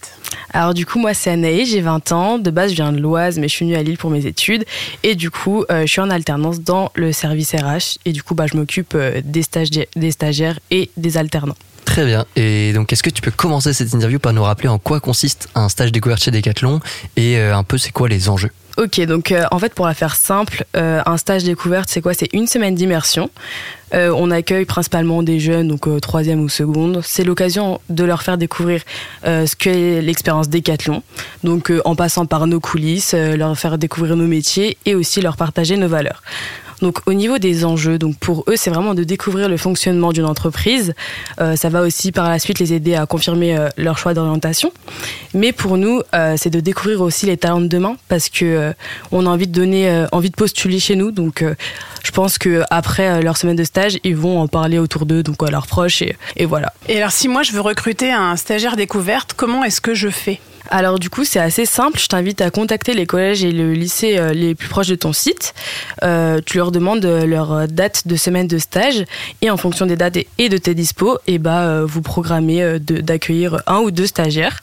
Alors 0.54 0.72
du 0.72 0.86
coup, 0.86 0.98
moi 0.98 1.12
c'est 1.12 1.30
Anaïs, 1.30 1.68
j'ai 1.68 1.82
20 1.82 2.12
ans. 2.12 2.38
De 2.38 2.50
base, 2.50 2.70
je 2.70 2.76
viens 2.76 2.92
de 2.92 2.98
l'Oise, 2.98 3.38
mais 3.38 3.48
je 3.48 3.52
suis 3.52 3.66
venue 3.66 3.76
à 3.76 3.82
Lille 3.82 3.98
pour 3.98 4.10
mes 4.10 4.24
études. 4.24 4.64
Et 5.02 5.14
du 5.14 5.30
coup, 5.30 5.64
euh, 5.70 5.82
je 5.82 5.86
suis 5.86 6.00
en 6.00 6.08
alternance 6.08 6.60
dans 6.60 6.90
le 6.94 7.12
service 7.12 7.52
RH. 7.52 7.98
Et 8.06 8.12
du 8.12 8.22
coup, 8.22 8.34
bah, 8.34 8.46
je 8.50 8.56
m'occupe 8.56 8.94
euh, 8.94 9.20
des, 9.22 9.42
stagiaires, 9.42 9.86
des 9.96 10.10
stagiaires 10.10 10.58
et 10.70 10.90
des 10.96 11.18
alternants. 11.18 11.56
Très 11.84 12.06
bien. 12.06 12.24
Et 12.36 12.72
donc, 12.72 12.92
est-ce 12.92 13.02
que 13.02 13.10
tu 13.10 13.20
peux 13.20 13.30
commencer 13.30 13.72
cette 13.74 13.92
interview 13.92 14.18
par 14.18 14.32
nous 14.32 14.42
rappeler 14.42 14.68
en 14.68 14.78
quoi 14.78 15.00
consiste 15.00 15.48
un 15.54 15.68
stage 15.68 15.92
découverte 15.92 16.22
chez 16.22 16.30
Decathlon 16.30 16.80
et 17.16 17.36
euh, 17.36 17.56
un 17.56 17.64
peu 17.64 17.76
c'est 17.76 17.92
quoi 17.92 18.08
les 18.08 18.30
enjeux? 18.30 18.50
Ok, 18.78 19.00
donc 19.06 19.32
euh, 19.32 19.42
en 19.50 19.58
fait, 19.58 19.74
pour 19.74 19.88
la 19.88 19.94
faire 19.94 20.14
simple, 20.14 20.64
euh, 20.76 21.02
un 21.04 21.16
stage 21.16 21.42
découverte, 21.42 21.88
c'est 21.90 22.00
quoi? 22.00 22.14
C'est 22.14 22.32
une 22.32 22.46
semaine 22.46 22.76
d'immersion. 22.76 23.28
Euh, 23.92 24.14
on 24.16 24.30
accueille 24.30 24.66
principalement 24.66 25.24
des 25.24 25.40
jeunes, 25.40 25.66
donc 25.66 25.88
troisième 26.00 26.40
ou 26.40 26.48
seconde. 26.48 27.00
C'est 27.02 27.24
l'occasion 27.24 27.80
de 27.90 28.04
leur 28.04 28.22
faire 28.22 28.38
découvrir 28.38 28.82
ce 29.24 29.56
qu'est 29.56 30.00
l'expérience 30.00 30.48
Décathlon. 30.48 31.02
Donc, 31.42 31.72
en 31.84 31.96
passant 31.96 32.24
par 32.26 32.46
nos 32.46 32.60
coulisses, 32.60 33.14
leur 33.14 33.58
faire 33.58 33.78
découvrir 33.78 34.14
nos 34.14 34.26
métiers 34.26 34.76
et 34.86 34.94
aussi 34.94 35.20
leur 35.22 35.36
partager 35.36 35.76
nos 35.76 35.88
valeurs. 35.88 36.22
Donc 36.80 37.00
au 37.06 37.12
niveau 37.12 37.38
des 37.38 37.64
enjeux, 37.64 37.98
donc 37.98 38.16
pour 38.18 38.44
eux 38.48 38.54
c'est 38.56 38.70
vraiment 38.70 38.94
de 38.94 39.04
découvrir 39.04 39.48
le 39.48 39.56
fonctionnement 39.56 40.12
d'une 40.12 40.24
entreprise. 40.24 40.94
Euh, 41.40 41.56
ça 41.56 41.68
va 41.68 41.82
aussi 41.82 42.12
par 42.12 42.28
la 42.28 42.38
suite 42.38 42.58
les 42.58 42.72
aider 42.72 42.94
à 42.94 43.06
confirmer 43.06 43.56
euh, 43.56 43.68
leur 43.76 43.98
choix 43.98 44.14
d'orientation. 44.14 44.72
Mais 45.34 45.52
pour 45.52 45.76
nous 45.76 46.02
euh, 46.14 46.34
c'est 46.36 46.50
de 46.50 46.60
découvrir 46.60 47.00
aussi 47.00 47.26
les 47.26 47.36
talents 47.36 47.60
de 47.60 47.66
demain 47.66 47.96
parce 48.08 48.28
que 48.28 48.44
euh, 48.44 48.72
on 49.10 49.26
a 49.26 49.28
envie 49.28 49.46
de 49.46 49.52
donner, 49.52 49.90
euh, 49.90 50.06
envie 50.12 50.30
de 50.30 50.36
postuler 50.36 50.78
chez 50.78 50.94
nous. 50.94 51.10
Donc 51.10 51.42
euh, 51.42 51.54
je 52.04 52.10
pense 52.12 52.38
que 52.38 52.62
après 52.70 53.22
leur 53.22 53.36
semaine 53.36 53.56
de 53.56 53.64
stage 53.64 53.98
ils 54.04 54.16
vont 54.16 54.40
en 54.40 54.48
parler 54.48 54.78
autour 54.78 55.04
d'eux, 55.04 55.22
donc 55.22 55.42
à 55.42 55.50
leurs 55.50 55.66
proches 55.66 56.02
et, 56.02 56.16
et 56.36 56.46
voilà. 56.46 56.72
Et 56.88 56.98
alors 56.98 57.12
si 57.12 57.28
moi 57.28 57.42
je 57.42 57.52
veux 57.52 57.60
recruter 57.60 58.12
un 58.12 58.36
stagiaire 58.36 58.76
découverte, 58.76 59.34
comment 59.36 59.64
est-ce 59.64 59.80
que 59.80 59.94
je 59.94 60.08
fais? 60.08 60.40
Alors 60.70 60.98
du 60.98 61.08
coup, 61.10 61.24
c'est 61.24 61.38
assez 61.40 61.64
simple. 61.66 61.98
Je 61.98 62.06
t'invite 62.08 62.40
à 62.40 62.50
contacter 62.50 62.92
les 62.94 63.06
collèges 63.06 63.42
et 63.42 63.52
le 63.52 63.72
lycée 63.72 64.18
euh, 64.18 64.32
les 64.32 64.54
plus 64.54 64.68
proches 64.68 64.88
de 64.88 64.94
ton 64.94 65.12
site. 65.12 65.54
Euh, 66.02 66.40
tu 66.44 66.58
leur 66.58 66.72
demandes 66.72 67.04
euh, 67.04 67.24
leur 67.26 67.66
date 67.68 68.06
de 68.06 68.16
semaine 68.16 68.46
de 68.46 68.58
stage 68.58 69.04
et 69.40 69.50
en 69.50 69.56
fonction 69.56 69.86
des 69.86 69.96
dates 69.96 70.18
et- 70.38 70.48
de 70.48 70.56
tes 70.58 70.74
dispos, 70.74 71.18
et 71.26 71.38
bah 71.38 71.62
euh, 71.62 71.84
vous 71.86 72.00
programmez 72.02 72.78
d'accueillir 72.80 73.62
un 73.66 73.78
ou 73.78 73.90
deux 73.90 74.06
stagiaires. 74.06 74.60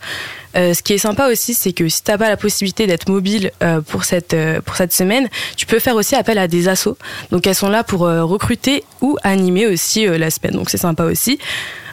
Ce 0.55 0.81
qui 0.81 0.93
est 0.93 0.97
sympa 0.97 1.27
aussi, 1.29 1.53
c'est 1.53 1.73
que 1.73 1.89
si 1.89 2.01
t'as 2.01 2.17
pas 2.17 2.29
la 2.29 2.37
possibilité 2.37 2.87
d'être 2.87 3.09
mobile 3.09 3.51
pour 3.87 4.05
cette 4.05 4.33
pour 4.63 4.77
cette 4.77 4.93
semaine, 4.93 5.27
tu 5.57 5.65
peux 5.65 5.79
faire 5.79 5.95
aussi 5.95 6.15
appel 6.15 6.37
à 6.37 6.47
des 6.47 6.69
assos. 6.69 6.97
Donc 7.31 7.45
elles 7.45 7.55
sont 7.55 7.67
là 7.67 7.83
pour 7.83 8.01
recruter 8.01 8.85
ou 9.01 9.17
animer 9.23 9.67
aussi 9.67 10.05
la 10.07 10.29
semaine. 10.31 10.53
Donc 10.53 10.69
c'est 10.69 10.77
sympa 10.77 11.03
aussi. 11.03 11.39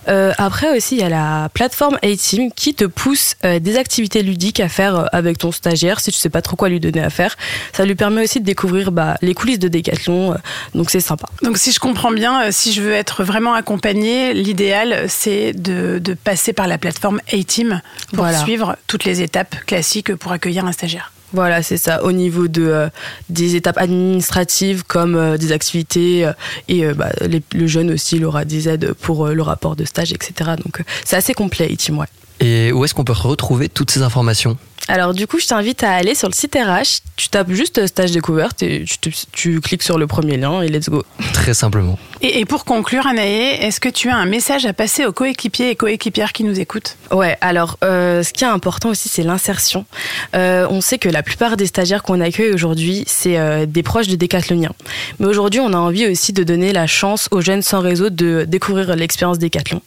Euh, 0.08 0.32
après 0.38 0.76
aussi, 0.76 0.96
il 0.96 1.00
y 1.00 1.04
a 1.04 1.08
la 1.08 1.48
plateforme 1.54 1.96
A-Team 2.02 2.50
qui 2.52 2.74
te 2.74 2.84
pousse 2.84 3.36
euh, 3.44 3.58
des 3.60 3.76
activités 3.76 4.22
ludiques 4.22 4.60
à 4.60 4.68
faire 4.68 4.96
euh, 4.96 5.04
avec 5.12 5.38
ton 5.38 5.52
stagiaire 5.52 6.00
si 6.00 6.10
tu 6.10 6.18
sais 6.18 6.28
pas 6.30 6.42
trop 6.42 6.56
quoi 6.56 6.68
lui 6.68 6.80
donner 6.80 7.00
à 7.02 7.10
faire. 7.10 7.36
Ça 7.72 7.84
lui 7.84 7.94
permet 7.94 8.24
aussi 8.24 8.40
de 8.40 8.44
découvrir 8.44 8.90
bah, 8.92 9.16
les 9.22 9.34
coulisses 9.34 9.58
de 9.58 9.68
Decathlon, 9.68 10.32
euh, 10.32 10.36
donc 10.74 10.90
c'est 10.90 11.00
sympa. 11.00 11.26
Donc 11.42 11.56
si 11.58 11.72
je 11.72 11.78
comprends 11.78 12.10
bien, 12.10 12.44
euh, 12.44 12.48
si 12.50 12.72
je 12.72 12.82
veux 12.82 12.92
être 12.92 13.22
vraiment 13.24 13.54
accompagnée, 13.54 14.34
l'idéal 14.34 15.04
c'est 15.08 15.52
de, 15.52 15.98
de 15.98 16.14
passer 16.14 16.52
par 16.52 16.66
la 16.66 16.78
plateforme 16.78 17.20
A-Team 17.32 17.80
pour 18.08 18.24
Voilà. 18.24 18.38
suivre 18.38 18.76
toutes 18.86 19.04
les 19.04 19.22
étapes 19.22 19.54
classiques 19.66 20.14
pour 20.16 20.32
accueillir 20.32 20.64
un 20.64 20.72
stagiaire. 20.72 21.12
Voilà, 21.32 21.62
c'est 21.62 21.76
ça. 21.76 22.04
Au 22.04 22.12
niveau 22.12 22.48
de 22.48 22.62
euh, 22.62 22.88
des 23.28 23.56
étapes 23.56 23.78
administratives 23.78 24.84
comme 24.84 25.16
euh, 25.16 25.38
des 25.38 25.52
activités 25.52 26.26
euh, 26.26 26.32
et 26.68 26.84
bah, 26.92 27.10
le 27.52 27.66
jeune 27.66 27.90
aussi, 27.90 28.16
il 28.16 28.24
aura 28.24 28.44
des 28.44 28.68
aides 28.68 28.92
pour 28.92 29.28
le 29.28 29.42
rapport 29.42 29.76
de 29.76 29.84
stage, 29.84 30.12
etc. 30.12 30.52
Donc 30.62 30.82
c'est 31.04 31.16
assez 31.16 31.34
complet, 31.34 31.74
ouais. 31.90 32.06
Et 32.40 32.72
où 32.72 32.84
est-ce 32.84 32.94
qu'on 32.94 33.04
peut 33.04 33.12
retrouver 33.12 33.68
toutes 33.68 33.90
ces 33.90 34.02
informations? 34.02 34.56
Alors 34.88 35.14
du 35.14 35.26
coup, 35.26 35.38
je 35.38 35.46
t'invite 35.46 35.84
à 35.84 35.92
aller 35.92 36.14
sur 36.14 36.28
le 36.28 36.34
site 36.34 36.54
RH, 36.56 37.00
tu 37.16 37.28
tapes 37.28 37.50
juste 37.52 37.86
stage 37.86 38.10
découverte 38.10 38.62
et 38.62 38.84
tu, 38.84 38.98
te- 38.98 39.10
tu 39.32 39.60
cliques 39.60 39.82
sur 39.82 39.96
le 39.96 40.06
premier 40.06 40.36
lien 40.36 40.60
et 40.60 40.68
let's 40.68 40.88
go. 40.88 41.04
Très 41.32 41.54
simplement. 41.54 41.98
Et, 42.20 42.40
et 42.40 42.44
pour 42.44 42.64
conclure, 42.64 43.06
Anaë, 43.06 43.64
est-ce 43.64 43.80
que 43.80 43.88
tu 43.88 44.08
as 44.10 44.16
un 44.16 44.26
message 44.26 44.66
à 44.66 44.72
passer 44.72 45.04
aux 45.06 45.12
coéquipiers 45.12 45.70
et 45.70 45.76
coéquipières 45.76 46.32
qui 46.32 46.42
nous 46.44 46.58
écoutent? 46.58 46.96
Ouais, 47.12 47.36
alors 47.40 47.78
euh, 47.84 48.22
ce 48.22 48.32
qui 48.32 48.44
est 48.44 48.48
important 48.48 48.90
aussi, 48.90 49.08
c'est 49.08 49.22
l'insertion. 49.22 49.86
Euh, 50.34 50.66
on 50.68 50.80
sait 50.80 50.98
que 50.98 51.08
la 51.08 51.22
plupart 51.22 51.56
des 51.56 51.66
stagiaires 51.66 52.02
qu'on 52.02 52.20
accueille 52.20 52.52
aujourd'hui, 52.52 53.04
c'est 53.06 53.38
euh, 53.38 53.66
des 53.66 53.82
proches 53.84 54.08
de 54.08 54.16
décathloniens. 54.16 54.72
Mais 55.20 55.26
aujourd'hui, 55.26 55.60
on 55.60 55.72
a 55.72 55.78
envie 55.78 56.06
aussi 56.08 56.32
de 56.32 56.42
donner 56.42 56.72
la 56.72 56.86
chance 56.88 57.28
aux 57.30 57.40
jeunes 57.40 57.62
sans 57.62 57.80
réseau 57.80 58.10
de 58.10 58.44
découvrir 58.48 58.94
l'expérience 58.96 59.38
décathlon. 59.38 59.80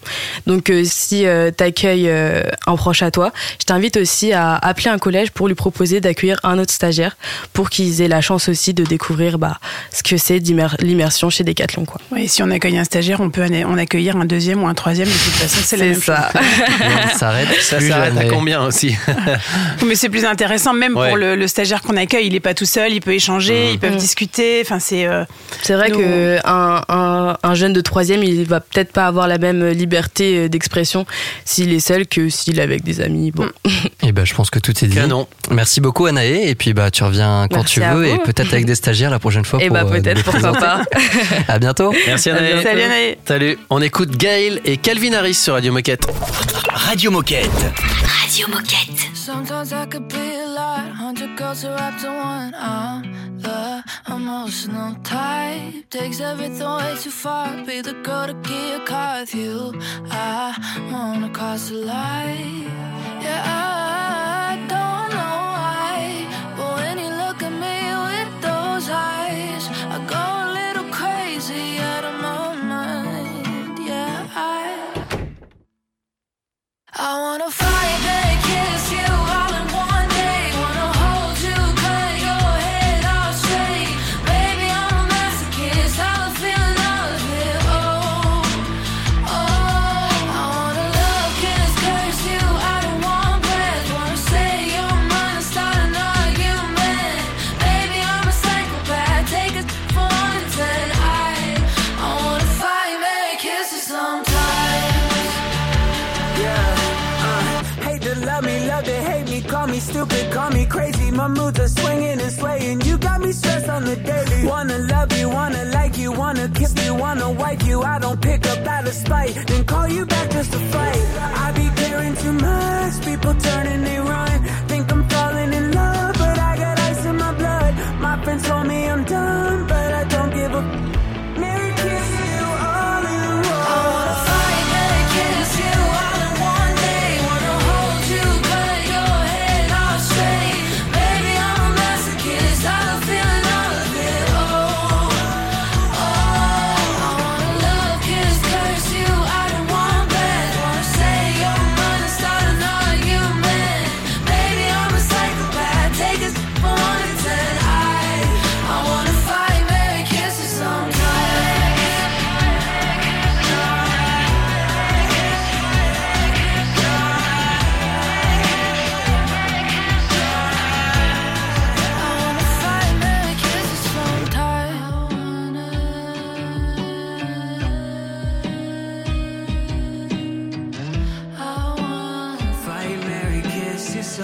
Donc 0.48 0.70
euh, 0.70 0.84
si 0.86 1.26
tu 1.58 1.64
accueilles 1.64 2.10
un 2.10 2.76
proche 2.76 3.02
à 3.02 3.12
toi, 3.12 3.32
je 3.60 3.66
t'invite 3.66 3.98
aussi 3.98 4.32
à 4.34 4.56
appeler 4.56 4.85
un 4.90 4.98
collège 4.98 5.32
pour 5.32 5.48
lui 5.48 5.56
proposer 5.56 6.02
d'accueillir 6.02 6.40
un 6.44 6.60
autre 6.60 6.74
stagiaire 6.74 7.18
pour 7.54 7.70
qu'ils 7.70 8.02
aient 8.02 8.08
la 8.08 8.22
chance 8.22 8.50
aussi 8.50 8.74
de 8.74 8.84
découvrir 8.84 9.38
bah, 9.38 9.60
ce 9.94 10.04
que 10.04 10.18
c'est 10.18 10.40
l'immersion 10.82 11.30
chez 11.30 11.44
Décathlon. 11.44 11.86
Quoi. 11.86 12.00
Oui, 12.12 12.28
si 12.28 12.42
on 12.44 12.52
accueille 12.52 12.78
un 12.78 12.84
stagiaire, 12.84 13.22
on 13.22 13.30
peut 13.30 13.44
en 13.44 13.78
accueillir 13.78 14.16
un 14.18 14.26
deuxième 14.26 14.64
ou 14.64 14.68
un 14.68 14.74
troisième. 14.74 15.08
De 15.08 15.14
toute 15.14 15.34
façon, 15.34 15.60
c'est 15.64 15.78
la 15.78 15.86
même 15.86 16.02
ça. 16.02 16.30
chose. 16.32 16.42
Ça 17.12 17.18
s'arrête 17.20 17.48
Ça 17.62 17.80
s'arrête 17.80 18.18
à 18.18 18.26
combien 18.26 18.62
aussi? 18.64 18.96
Mais 19.86 19.96
c'est 19.96 20.10
plus 20.10 20.26
intéressant, 20.26 20.74
même 20.74 20.96
Ouais. 20.96 21.10
pour 21.10 21.18
le, 21.18 21.36
le 21.36 21.48
stagiaire 21.48 21.82
qu'on 21.82 21.98
accueille. 21.98 22.28
Il 22.28 22.34
n'est 22.34 22.40
pas 22.40 22.54
tout 22.54 22.66
seul, 22.66 22.92
il 22.94 23.02
peut 23.02 23.14
échanger, 23.14 23.72
ils 23.74 23.80
peuvent 23.80 23.92
Mhm. 23.94 23.98
discuter. 23.98 24.62
Enfin, 24.62 24.80
c'est. 24.80 25.06
euh, 25.08 25.24
C'est 25.62 25.74
vrai 25.76 25.90
Nous, 25.90 26.00
que 26.00 26.38
un, 26.46 26.82
un, 26.90 27.38
un 27.42 27.56
jeune 27.56 27.74
de 27.74 27.82
troisième, 27.82 28.24
il 28.24 28.46
va 28.46 28.60
peut-être 28.60 28.92
pas 28.92 29.08
avoir 29.08 29.28
la 29.28 29.38
même 29.38 29.66
liberté 29.70 30.38
euh, 30.38 30.50
d'expression 30.50 31.06
s'il 31.44 31.74
est 31.74 31.80
seul 31.80 32.08
que 32.08 32.30
s'il 32.30 32.60
est 32.60 32.62
avec 32.64 32.84
des 32.84 33.02
amis. 33.02 33.32
Bon. 33.32 33.48
Et 34.04 34.12
ben, 34.12 34.26
je 34.26 34.34
pense 34.34 34.50
que 34.50 34.60
tout 34.60 34.74
dit. 34.76 34.96
Canon. 34.96 35.28
Merci 35.52 35.82
beaucoup, 35.82 36.06
Anaë. 36.06 36.50
Et 36.50 36.56
puis, 36.56 36.74
bah, 36.74 36.92
tu 36.92 37.04
reviens 37.04 37.48
quand 37.50 37.58
Merci 37.58 37.74
tu 37.76 37.82
veux 37.82 38.06
et 38.08 38.18
peut-être 38.20 38.54
avec 38.54 38.66
des 38.66 38.76
stagiaires 38.76 39.10
la 39.10 39.20
prochaine 39.20 39.46
fois. 39.46 39.62
Et 39.62 39.68
pour, 39.68 39.76
bah 39.76 39.86
euh, 39.86 40.02
peut-être, 40.02 40.24
pourquoi 40.24 40.54
pas. 40.54 40.84
À 41.48 41.60
bientôt. 41.60 41.94
Merci 42.08 42.30
Anaïs. 42.30 42.64
Salut 42.64 42.82
Anaïs. 42.82 43.16
Salut. 43.26 43.58
On 43.70 43.82
écoute 43.82 44.12
Gaël 44.18 44.62
et 44.66 44.78
Calvin 44.78 45.14
Harris 45.14 45.36
sur 45.36 45.54
Radio 45.54 45.72
Moquette. 45.72 46.08
Radio 46.74 47.12
Moquette. 47.12 47.50
Radio 48.22 48.48
Moquette. 48.48 49.10
Sometimes 49.14 49.72
I 49.72 49.86
could 49.90 50.08
be 50.08 50.16
a 50.16 50.48
lot, 50.48 50.92
hundred 50.94 51.36
girls 51.38 51.66
are 51.66 51.74
wrapped 51.76 52.04
in 52.04 52.14
one. 52.14 52.54
I'm 52.56 53.35
the 53.46 53.84
emotional 54.08 54.96
type, 55.04 55.90
takes 55.90 56.20
everything 56.20 56.68
way 56.78 56.96
too 57.04 57.12
far. 57.12 57.48
Be 57.66 57.82
the 57.82 57.94
girl 58.08 58.28
to 58.28 58.34
get 58.50 58.82
a 58.82 58.86
car 58.86 59.20
with 59.20 59.36
you. 59.36 59.80
I 60.10 60.56
wanna 60.92 61.30
cross 61.30 61.70
the 61.70 61.76
line. 61.94 62.64
Yeah, 63.26 63.44
I 63.46 64.75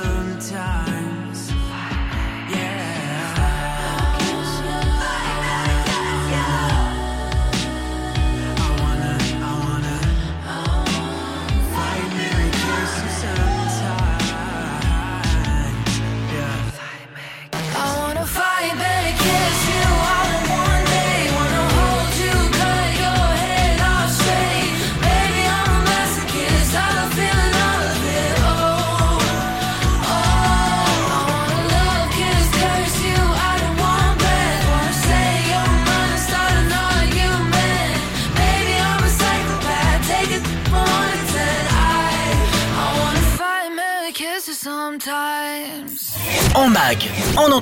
kiss 0.03 0.51
you 0.51 1.00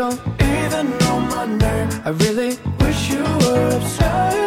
Don't 0.00 0.20
even 0.40 0.86
know 1.00 1.20
my 1.20 1.44
name. 1.44 1.88
I 2.06 2.10
really 2.24 2.56
wish 2.80 3.10
you 3.10 3.22
were 3.42 3.76
obsessed. 3.76 4.38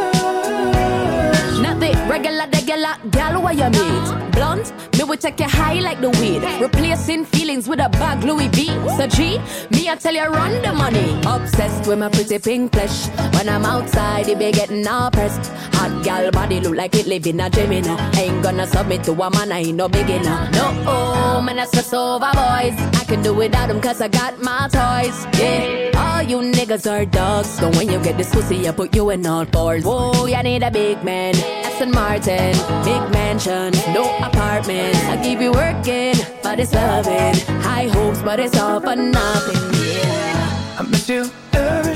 Not 1.62 1.80
the 1.80 1.92
regular, 2.10 2.48
regular 2.52 2.96
gal 3.12 3.40
where 3.40 3.54
you 3.54 3.70
meet. 3.70 4.32
Blunt, 4.32 4.74
me 4.98 5.04
will 5.04 5.16
take 5.16 5.40
you 5.40 5.48
high 5.48 5.80
like 5.80 6.02
the 6.02 6.10
weed. 6.20 6.42
Replacing 6.60 7.26
feelings 7.26 7.68
with 7.68 7.80
a 7.80 7.90
bag 7.90 8.24
Louis 8.24 8.48
V. 8.48 8.66
So 8.98 9.06
G, 9.06 9.38
me 9.70 9.92
I 9.92 9.96
tell 9.96 10.16
you 10.16 10.26
run 10.26 10.60
the 10.64 10.74
money. 10.74 11.22
Obsessed 11.28 11.88
with 11.88 12.00
my 12.00 12.10
pretty 12.10 12.40
pink 12.40 12.74
flesh. 12.74 13.06
When 13.36 13.48
I'm 13.48 13.64
outside, 13.64 14.28
it 14.28 14.40
be 14.40 14.52
getting 14.52 14.88
all 14.88 15.12
pressed. 15.12 15.52
Hot 15.84 16.02
gal 16.02 16.32
body 16.32 16.62
look 16.62 16.78
like 16.78 16.96
it 16.96 17.08
live 17.08 17.28
in 17.28 17.42
a 17.42 17.50
dream, 17.50 17.74
you 17.74 17.82
know. 17.82 17.98
Ain't 18.16 18.42
gonna 18.42 18.66
submit 18.66 19.04
to 19.04 19.12
a 19.12 19.30
man, 19.30 19.52
I 19.52 19.60
ain't 19.60 19.76
no 19.76 19.90
beginner. 19.90 20.50
No, 20.54 20.84
oh, 20.88 21.42
man, 21.42 21.60
I 21.60 21.66
stress 21.66 21.94
over 21.94 22.32
boys. 22.32 22.78
I 23.02 23.04
can 23.06 23.22
do 23.22 23.34
without 23.34 23.68
them 23.68 23.82
cause 23.82 24.00
I 24.00 24.08
got 24.08 24.42
my 24.42 24.70
toys. 24.72 25.28
Yeah, 25.38 25.92
all 25.98 26.24
you 26.24 26.38
niggas 26.38 26.90
are 26.90 27.04
dogs. 27.04 27.50
So 27.50 27.70
when 27.72 27.92
you 27.92 28.00
get 28.02 28.18
this 28.18 28.34
pussy, 28.34 28.66
I 28.66 28.72
put 28.72 28.96
you 28.96 29.10
in 29.10 29.26
all 29.26 29.44
fours. 29.44 29.84
Whoa, 29.84 30.26
you 30.26 30.42
need 30.42 30.64
a 30.64 30.72
big 30.72 31.04
man. 31.04 31.36
Aston 31.66 31.92
Martin, 31.92 32.54
big 32.86 33.04
mansion, 33.12 33.74
no 33.94 34.04
apartment. 34.20 34.96
I 34.96 35.22
keep 35.22 35.42
you 35.42 35.52
working, 35.52 36.16
but 36.42 36.62
it's 36.62 36.74
loving. 36.74 37.36
High 37.62 37.90
hopes, 37.90 38.22
but 38.22 38.40
it's 38.40 38.58
all 38.58 38.80
for 38.80 38.96
nothing. 38.96 39.82
Yeah. 39.84 40.80
I 40.80 40.84
miss 40.90 41.10
you 41.10 41.30
every 41.52 41.96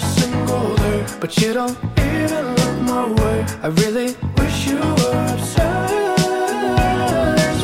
day, 0.76 1.00
but 1.22 1.32
you 1.40 1.54
don't 1.54 1.78
even 2.00 2.44
look 2.58 2.76
my 2.82 3.06
way. 3.20 3.38
I 3.64 3.68
really 3.84 4.16
wish 4.38 4.58
you 4.68 4.80
were 4.80 5.26
obsessed 5.36 6.28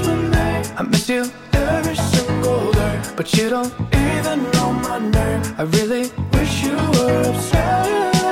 with 0.08 0.24
me. 0.36 0.48
I 0.80 0.82
miss 0.92 1.06
you 1.10 1.24
every 1.54 1.96
single 1.96 2.72
day, 2.72 2.96
but 3.18 3.28
you 3.36 3.50
don't 3.50 3.74
even 4.10 4.38
know 4.54 4.70
my 4.88 5.00
name. 5.00 5.42
I 5.58 5.64
really 5.78 6.12
wish 6.34 6.54
you 6.64 6.78
were 6.96 7.24
obsessed 7.32 8.24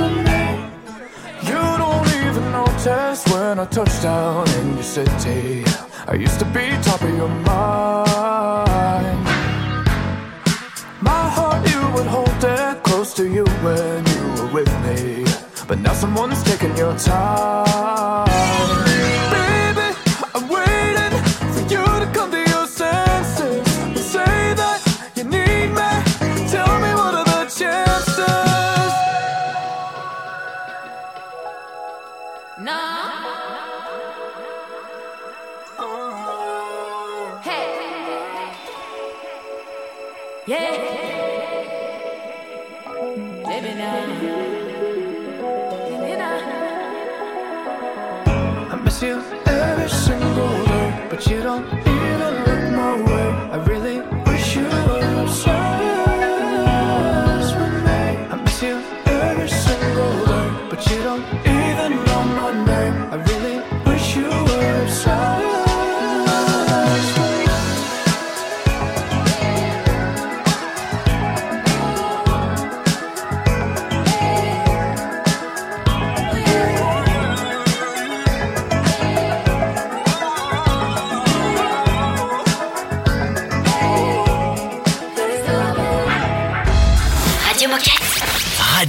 with 0.00 0.16
me. 0.28 0.42
You 1.50 1.62
don't 1.82 2.08
even 2.24 2.44
notice 2.52 3.20
when 3.32 3.58
I 3.58 3.66
touch 3.66 3.94
down 4.02 4.48
in 4.60 4.66
your 4.74 4.88
city. 4.96 5.64
I 6.08 6.14
used 6.14 6.38
to 6.38 6.44
be 6.46 6.64
top 6.82 7.02
of 7.02 7.14
your 7.20 7.32
mind. 7.50 9.35
To 13.16 13.26
you 13.26 13.44
when 13.64 14.04
you 14.04 14.42
were 14.42 14.52
with 14.52 14.72
me. 14.84 15.24
But 15.66 15.78
now 15.78 15.94
someone's 15.94 16.42
taking 16.42 16.76
your 16.76 16.94
time. 16.98 18.65
But 51.16 51.26
you 51.28 51.42
don't 51.42 51.75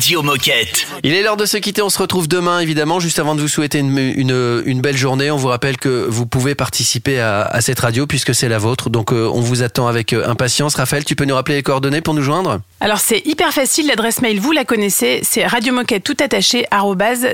Radio 0.08 0.24
Moquette. 0.24 0.97
Il 1.08 1.14
est 1.14 1.24
l'heure 1.24 1.38
de 1.38 1.45
se 1.45 1.55
quitter. 1.55 1.82
On 1.82 1.89
se 1.89 1.99
retrouve 1.99 2.28
demain, 2.28 2.60
évidemment. 2.60 2.99
Juste 2.99 3.18
avant 3.18 3.34
de 3.34 3.39
vous 3.39 3.47
souhaiter 3.47 3.80
une, 3.80 3.97
une, 3.97 4.62
une 4.66 4.82
belle 4.82 4.97
journée, 4.97 5.32
on 5.32 5.38
vous 5.38 5.47
rappelle 5.47 5.78
que 5.78 6.05
vous 6.10 6.26
pouvez 6.26 6.53
participer 6.53 7.22
à, 7.22 7.43
à 7.43 7.62
cette 7.62 7.80
radio 7.80 8.05
puisque 8.05 8.36
c'est 8.36 8.49
la 8.49 8.58
vôtre. 8.58 8.89
Donc, 8.89 9.14
euh, 9.14 9.32
on 9.34 9.39
vous 9.39 9.64
attend 9.64 9.88
avec 9.88 10.12
euh, 10.12 10.28
impatience. 10.28 10.76
Raphaël, 10.76 11.05
tu 11.05 11.16
peux 11.16 11.24
nous 11.24 11.36
rappeler 11.36 11.55
les 11.55 11.64
coordonnées 11.64 12.01
pour 12.01 12.14
nous 12.14 12.22
joindre? 12.24 12.60
Alors 12.82 12.99
c'est 12.99 13.26
hyper 13.26 13.53
facile, 13.53 13.88
l'adresse 13.88 14.22
mail 14.22 14.39
vous 14.39 14.51
la 14.51 14.64
connaissez, 14.64 15.22
c'est 15.24 15.47
radiomoquette 15.47 16.03
tout 16.03 16.16
attaché 16.24 16.68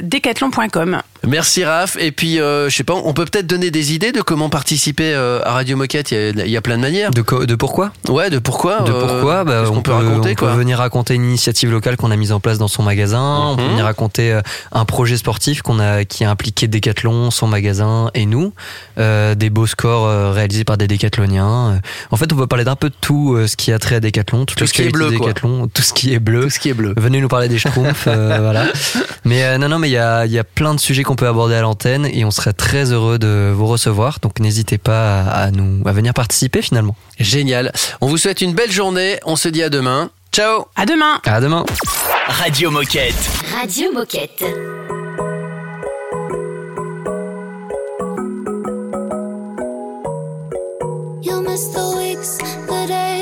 decathlon.com. 0.04 1.02
Merci 1.28 1.64
Raph. 1.64 1.98
Et 2.00 2.12
puis, 2.12 2.40
euh, 2.40 2.70
je 2.70 2.76
sais 2.76 2.84
pas, 2.84 2.94
on 2.94 3.14
peut 3.14 3.26
peut-être 3.26 3.48
donner 3.48 3.72
des 3.72 3.94
idées 3.94 4.12
de 4.12 4.22
comment 4.22 4.50
participer 4.50 5.14
euh, 5.14 5.40
à 5.44 5.54
Radio 5.54 5.78
Moquette. 5.78 6.12
Il 6.12 6.18
y, 6.18 6.42
a, 6.42 6.46
il 6.46 6.52
y 6.52 6.58
a 6.58 6.62
plein 6.62 6.76
de 6.78 6.82
manières. 6.82 7.12
De, 7.12 7.22
co- 7.22 7.46
de 7.46 7.56
pourquoi? 7.56 7.92
Ouais, 8.10 8.30
de 8.30 8.40
pourquoi 8.40 8.82
De 8.82 8.92
euh, 8.92 9.08
pourquoi 9.08 9.44
bah, 9.46 9.60
qu'est-ce 9.62 9.70
qu'on 9.72 9.78
on, 9.78 9.82
peut 9.82 9.92
peut, 9.92 9.98
raconter 9.98 10.32
on 10.32 10.36
quoi? 10.36 10.52
peut 10.52 10.58
venir 10.58 10.78
raconter 10.78 11.14
une 11.16 11.24
initiative 11.24 11.72
locale 11.72 11.96
qu'on 11.98 12.12
a 12.12 12.16
mise 12.18 12.32
en 12.34 12.40
place 12.42 12.58
dans 12.58 12.68
son 12.68 12.84
magasin. 12.84 13.40
On 13.52 13.56
peut 13.56 13.63
Mhm. 13.64 13.72
venir 13.72 13.86
raconter 13.86 14.32
euh, 14.34 14.42
un 14.72 14.86
projet 14.86 15.18
sportif 15.18 15.62
qu'on 15.62 15.80
a 15.80 16.06
qui 16.06 16.24
a 16.24 16.30
impliqué 16.30 16.68
Decathlon, 16.68 17.32
son 17.32 17.48
magasin 17.48 18.10
et 18.14 18.26
nous. 18.26 18.54
Euh, 18.98 19.36
des 19.36 19.50
beaux 19.50 19.68
scores 19.68 20.06
euh, 20.08 20.32
réalisés 20.32 20.64
par 20.64 20.78
des 20.78 20.88
décathloniens. 20.88 21.74
Euh, 21.76 21.80
En 22.12 22.18
fait, 22.18 22.32
on 22.32 22.36
peut 22.36 22.48
parler 22.48 22.64
d'un 22.66 22.76
peu 22.76 22.90
de 22.90 22.96
tout 23.00 23.38
ce 23.48 23.56
qui 23.56 23.72
a 23.72 23.80
trait 23.80 23.96
à 23.96 24.00
Decathlon, 24.00 24.46
Tout 24.46 24.66
ce 24.66 24.74
qui 24.74 24.84
est 24.84 24.90
bleu, 24.90 25.12
quoi. 25.12 25.28
Decathlon, 25.28 25.68
tout 25.68 25.82
ce 25.82 25.94
qui 25.94 26.14
est 26.14 26.20
bleu. 26.20 26.44
Tout 26.44 26.50
ce 26.50 26.60
qui 26.60 26.70
est 26.70 26.74
bleu. 26.74 26.94
Venez 26.98 27.20
nous 27.22 27.28
parler 27.28 27.48
des 27.48 27.58
schtroumpfs, 27.58 28.06
euh, 28.08 28.38
voilà. 28.42 28.66
Mais 29.26 29.44
euh, 29.44 29.58
non, 29.58 29.70
non, 29.70 29.80
mais 29.80 29.90
il 29.90 29.94
y 29.94 29.98
a, 29.98 30.26
il 30.26 30.32
y 30.32 30.40
a 30.40 30.44
plein 30.44 30.74
de 30.74 30.80
sujets 30.80 31.04
qu'on 31.04 31.16
peut 31.16 31.28
aborder 31.28 31.56
à 31.56 31.62
l'antenne 31.62 32.06
et 32.06 32.26
on 32.26 32.32
serait 32.32 32.54
très 32.54 32.92
heureux 32.92 33.18
de 33.20 33.52
vous 33.56 33.68
recevoir. 33.68 34.20
Donc 34.22 34.40
n'hésitez 34.40 34.78
pas 34.78 35.22
à, 35.22 35.44
à 35.44 35.52
nous 35.52 35.82
à 35.88 35.92
venir 35.92 36.14
participer 36.14 36.62
finalement. 36.62 36.96
Génial. 37.20 37.72
On 38.02 38.08
vous 38.08 38.18
souhaite 38.18 38.42
une 38.42 38.54
belle 38.54 38.72
journée. 38.72 39.20
On 39.26 39.36
se 39.36 39.48
dit 39.50 39.64
à 39.64 39.70
demain. 39.70 40.10
Ciao. 40.34 40.66
À 40.76 40.88
demain. 40.88 41.22
À 41.26 41.40
demain. 41.40 41.64
Radio 42.28 42.72
Moquette. 42.72 43.14
Radio 43.56 43.92
Moquette. 43.94 44.44
You'll 51.22 51.42
miss 51.42 51.68
the 51.74 51.86
weeks, 51.98 52.38
the 52.68 52.86
days, 52.88 53.13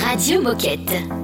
Radio 0.00 0.40
Moquette. 0.40 1.23